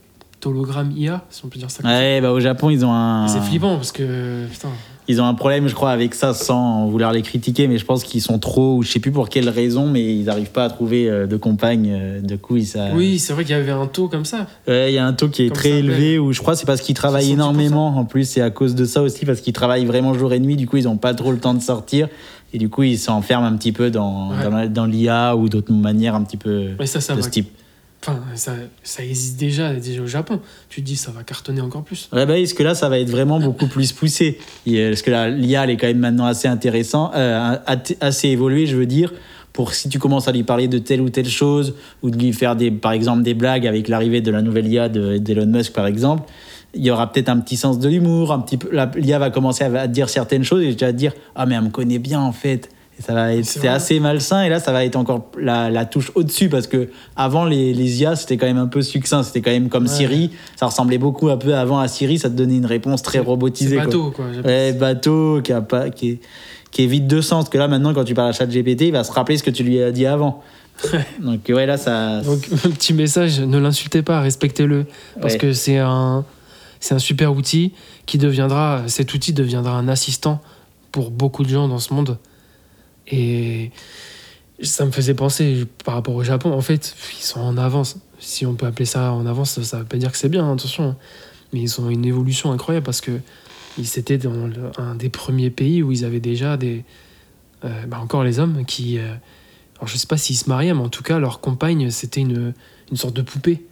[0.45, 1.97] hologramme IA si on peut dire ça comme ça.
[1.97, 3.27] Ouais, bah au Japon, ils ont un.
[3.29, 4.69] C'est flippant parce que putain
[5.09, 8.03] Ils ont un problème, je crois, avec ça sans vouloir les critiquer, mais je pense
[8.05, 10.69] qu'ils sont trop, ou je sais plus pour quelle raison, mais ils n'arrivent pas à
[10.69, 11.91] trouver euh, de compagne.
[11.93, 12.89] euh, De coup, ils ça.
[12.95, 15.13] oui c'est vrai qu'il y avait un taux comme ça Ouais, il y a un
[15.13, 17.33] taux qui est Comme très ça, élevé, où je crois c'est parce qu'ils travaillent 70%.
[17.33, 17.97] énormément.
[17.97, 20.57] En plus, c'est à cause de ça aussi, parce qu'ils travaillent vraiment jour et nuit.
[20.57, 22.09] Du coup, ils n'ont pas trop le temps de sortir.
[22.53, 24.69] Et du coup, ils s'enferment un petit peu dans, Ouais.
[24.69, 27.51] dans, l'IA ou d'autres manières un petit peu mais ça ça de ce type.
[28.09, 28.21] Enfin,
[28.83, 30.41] ça, existe déjà, déjà au Japon.
[30.69, 32.09] Tu te dis, ça va cartonner encore plus.
[32.13, 34.39] Ouais, bah, parce que là, ça va être vraiment beaucoup plus poussé.
[34.65, 37.57] Parce que là, l'IA, elle est quand même maintenant assez intéressant, euh,
[38.01, 39.13] assez évoluée, je veux dire,
[39.53, 42.33] pour si tu commences à lui parler de telle ou telle chose, ou de lui
[42.33, 45.73] faire des, par exemple des blagues avec l'arrivée de la nouvelle IA de- d'Elon Musk
[45.73, 46.25] par exemple,
[46.75, 49.65] il y aura peut-être un petit sens de l'humour, un petit peu, l'IA va commencer
[49.65, 52.33] à, dire certaines choses et tu vas dire ah mais elle me connaît bien en
[52.33, 52.69] fait.
[52.99, 55.85] Et ça va C'est c'est assez malsain et là ça va être encore la, la
[55.85, 59.43] touche au-dessus parce que avant les, les IA c'était quand même un peu succinct, c'était
[59.43, 59.89] quand même comme Ouais.
[59.91, 63.19] Siri, ça ressemblait beaucoup un peu avant à Siri, ça te donnait une réponse très
[63.19, 63.77] C'est robotisée.
[63.77, 63.85] quoi.
[63.85, 64.25] bateau, quoi.
[64.35, 66.21] j'appelle Ouais, bateau, qui, a pas, qui, est,
[66.71, 67.45] qui est vide de sens.
[67.45, 69.51] Parce que là, maintenant, quand tu parles à ChatGPT, il va se rappeler ce que
[69.51, 70.43] tu lui as dit avant.
[71.21, 72.21] Donc, ouais, là, ça.
[72.23, 74.87] Donc, petit message, ne l'insultez pas, respectez-le.
[75.21, 75.39] Parce Ouais.
[75.39, 76.25] que c'est un,
[76.81, 77.73] c'est un super outil
[78.07, 80.41] qui deviendra, cet outil deviendra un assistant
[80.93, 82.17] pour beaucoup de gens dans ce monde.
[83.09, 83.71] Et
[84.63, 87.99] ça me faisait penser par rapport au Japon, en fait, ils sont en avance.
[88.19, 90.85] Si on peut appeler ça en avance, ça veut pas dire que c'est bien, attention.
[90.91, 90.97] hein.
[91.53, 93.13] Mais ils ont une évolution incroyable parce que
[93.79, 96.85] ils étaient dans le- un des premiers pays où ils avaient déjà des.
[97.65, 98.99] euh, bah, encore les hommes qui.
[98.99, 99.15] euh,
[99.77, 102.55] alors je sais pas s'ils se mariaient, mais en tout cas, leur compagne, c'était une,
[102.91, 103.63] une sorte de poupée.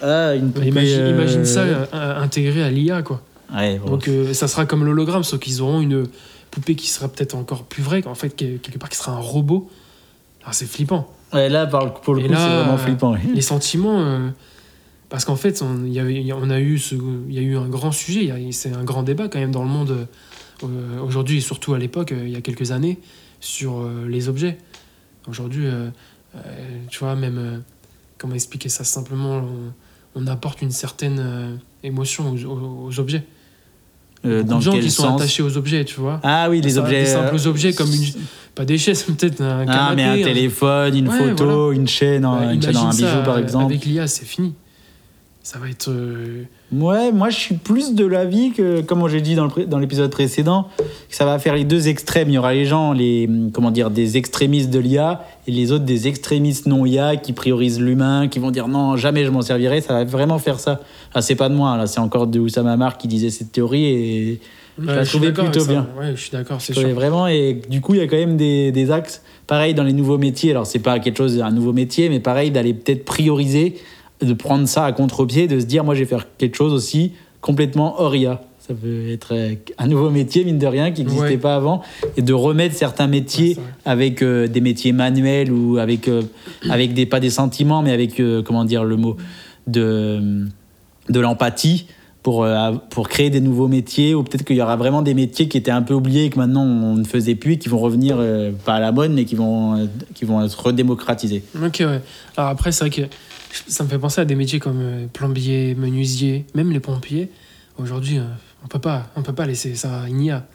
[0.00, 1.64] Ah, une poupée, imagine, euh, imagine ça
[2.22, 3.20] intégré à l'IA, quoi.
[3.52, 3.90] Ouais, bon.
[3.96, 6.06] Donc ça sera comme l'hologramme, sauf qu'ils auront une
[6.50, 9.18] poupée qui sera peut-être encore plus vraie, en fait, que- quelque part qui sera un
[9.20, 9.70] robot.
[10.42, 11.08] Alors c'est flippant.
[11.32, 13.14] Ouais, là, pour le coup, c'est vraiment euh, flippant.
[13.34, 14.30] Les sentiments, euh,
[15.08, 16.94] parce qu'en fait, on, il y a- on a eu ce,
[17.28, 20.06] y a eu un grand sujet, c'est un grand débat quand même dans le monde
[20.64, 22.98] euh, aujourd'hui et surtout à l'époque, euh, il y a quelques années,
[23.40, 24.58] sur euh, les objets.
[25.28, 25.88] Aujourd'hui, euh,
[26.36, 26.40] euh,
[26.90, 27.58] tu vois, même euh,
[28.18, 29.72] comment expliquer ça simplement, on,
[30.22, 33.22] on apporte une certaine euh, émotion aux, aux- aux objets.
[34.26, 36.20] Euh, dans de gens quel qui sont attachés aux objets, tu vois.
[36.22, 37.00] Ah oui, les Ça, objets.
[37.00, 38.04] des simples euh, objets comme une,
[38.54, 39.72] pas des chaises, peut-être un canapé.
[39.72, 43.22] Ah, mais un téléphone, une Ouais, photo, une chaîne, Ouais, une chaîne un imagine bijou,
[43.24, 43.64] par euh, exemple.
[43.72, 44.54] Avec l'IA, c'est fini.
[45.42, 45.88] Ça va être.
[45.90, 49.66] euh, Ouais, moi je suis plus de l'avis que, comme j'ai dit dans le pré-
[49.66, 50.84] dans l'épisode précédent, que
[51.16, 52.28] ça va faire les deux extrêmes.
[52.28, 55.84] Il y aura les gens, les, comment dire, des extrémistes de l'IA et les autres
[55.86, 59.80] des extrémistes non IA qui priorisent l'humain, qui vont dire non, jamais je m'en servirai.
[59.80, 60.80] Ça va vraiment faire ça.
[61.14, 63.86] Ah, c'est pas de moi, là, c'est encore de Oussama Mar qui disait cette théorie
[63.86, 64.40] et
[64.78, 65.88] ouais, la je suis trouvais plutôt bien.
[65.98, 67.00] Ouais, je suis d'accord, c'est je trouvais sûr.
[67.00, 67.26] vraiment.
[67.26, 69.22] Et du coup, il y a quand même des, des axes.
[69.46, 70.50] Pareil dans les nouveaux métiers.
[70.52, 73.78] Alors, c'est pas quelque chose, un nouveau métier, mais pareil d'aller peut-être prioriser,
[74.22, 77.12] de prendre ça à contre-pied, de se dire, moi, je vais faire quelque chose aussi
[77.40, 78.42] complètement hors IA.
[78.58, 79.34] Ça peut être
[79.78, 81.36] un nouveau métier, mine de rien, qui n'existait Ouais.
[81.38, 81.82] pas avant,
[82.16, 86.22] et de remettre certains métiers Ouais, avec euh, des métiers manuels ou avec, euh,
[86.68, 89.16] avec des, pas des sentiments, mais avec, euh, comment dire le mot,
[89.66, 90.46] de,
[91.08, 91.86] de l'empathie
[92.22, 92.46] pour,
[92.90, 95.70] pour créer des nouveaux métiers, ou peut-être qu'il y aura vraiment des métiers qui étaient
[95.70, 98.52] un peu oubliés et que maintenant on ne faisait plus, et qui vont revenir, euh,
[98.66, 101.42] pas à la mode, mais qui vont, euh, qui vont être redémocratisés.
[101.64, 102.02] Ok, ouais.
[102.36, 103.08] Alors après, c'est vrai que
[103.68, 107.30] ça me fait penser à des métiers comme euh, plombier, menuisier, même les pompiers.
[107.78, 108.22] Aujourd'hui, euh,
[108.64, 110.46] on peut pas, on peut pas laisser ça à une IA.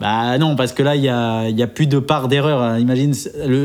[0.00, 2.60] Bah non, parce que là, il n'y a, il y a plus de part d'erreur.
[2.60, 2.78] hein.
[2.78, 3.14] Imagine,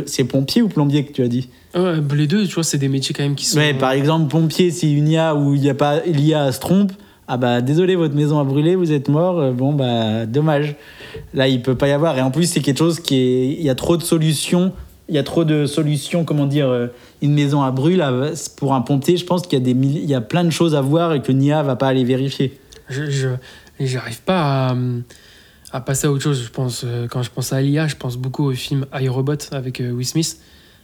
[0.06, 1.50] c'est pompier ou plombier que tu as dit?
[1.74, 3.58] Ouais, les deux, tu vois, c'est des métiers quand même qui sont.
[3.58, 6.92] Ouais, par exemple, pompier, si une IA ou il y a pas l'IA se trompe,
[7.28, 10.76] ah bah désolé, votre maison a brûlé, vous êtes mort, euh, bon bah dommage.
[11.34, 12.18] Là, il peut pas y avoir.
[12.18, 14.72] Et en plus, c'est quelque chose qui est, il y a trop de solutions.
[15.10, 16.88] Il y a trop de solutions, comment dire, euh,
[17.22, 18.04] une maison à brûle
[18.58, 19.16] pour un pompier.
[19.18, 21.22] Je pense qu'il y a des, il y a plein de choses à voir et
[21.22, 22.60] que l'IA va pas aller vérifier.
[22.90, 23.30] Je,
[23.80, 24.76] j'arrive pas à,
[25.72, 26.44] à passer à autre chose.
[26.44, 29.80] Je pense, euh, quand je pense à l'IA, je pense beaucoup au film iRobot avec
[29.80, 30.40] euh, Will Smith.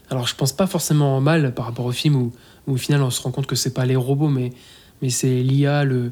[0.10, 2.32] Alors, je pense pas forcément en mal par rapport au film où,
[2.68, 4.52] où au final on se rend compte que c'est pas les robots, mais,
[5.02, 6.12] mais c'est l'IA, le,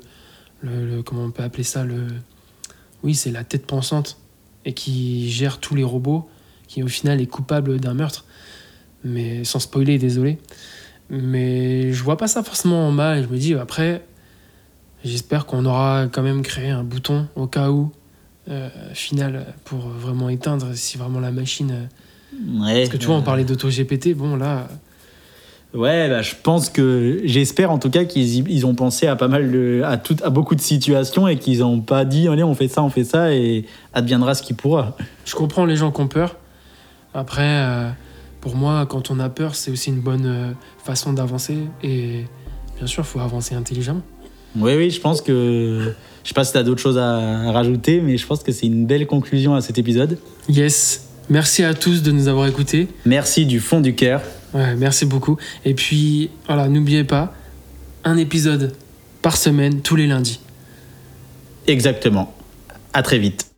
[0.62, 2.08] le, le- Comment on peut appeler ça le,
[3.04, 4.18] Oui, c'est la tête pensante
[4.66, 6.28] et qui gère tous les robots,
[6.72, 8.24] qui au final est coupable d'un meurtre.
[9.04, 10.38] Mais sans spoiler, désolé.
[11.10, 13.24] Mais je vois pas ça forcément en mal.
[13.24, 14.02] Je me dis, après,
[15.04, 17.92] J'espère qu'on aura quand même créé un bouton au cas où
[18.50, 21.72] euh, final pour vraiment éteindre si vraiment la machine.
[21.72, 24.68] euh, Ouais, Parce que tu vois, on euh, parlait d'auto-GPT, bon là,
[25.74, 29.30] Ouais, bah, je pense que j'espère en tout cas qu'ils ils ont pensé à pas
[29.30, 32.54] mal de, à tout, à beaucoup de situations et qu'ils n'ont pas dit allez on
[32.54, 34.98] fait ça, on fait ça et adviendra ce qui pourra.
[35.26, 36.36] je comprends les gens qui ont peur.
[37.14, 37.90] Après, euh,
[38.40, 40.52] pour moi, quand on a peur, c'est aussi une bonne euh,
[40.84, 41.58] façon d'avancer.
[41.84, 42.26] Et
[42.78, 44.02] bien sûr, il faut avancer intelligemment.
[44.56, 45.94] Oui, oui, je pense que
[46.24, 48.52] je sais pas si tu as d'autres choses à, à rajouter, mais je pense que
[48.52, 50.18] c'est une belle conclusion à cet épisode.
[50.50, 52.88] Yes, merci à tous de nous avoir écoutés.
[53.06, 54.22] Merci du fond du cœur.
[54.54, 55.38] Ouais, merci beaucoup.
[55.64, 57.34] Et puis, voilà, n'oubliez pas,
[58.04, 58.74] un épisode
[59.22, 60.42] par semaine, tous les lundis.
[61.68, 62.34] Exactement.
[62.94, 63.51] À très vite.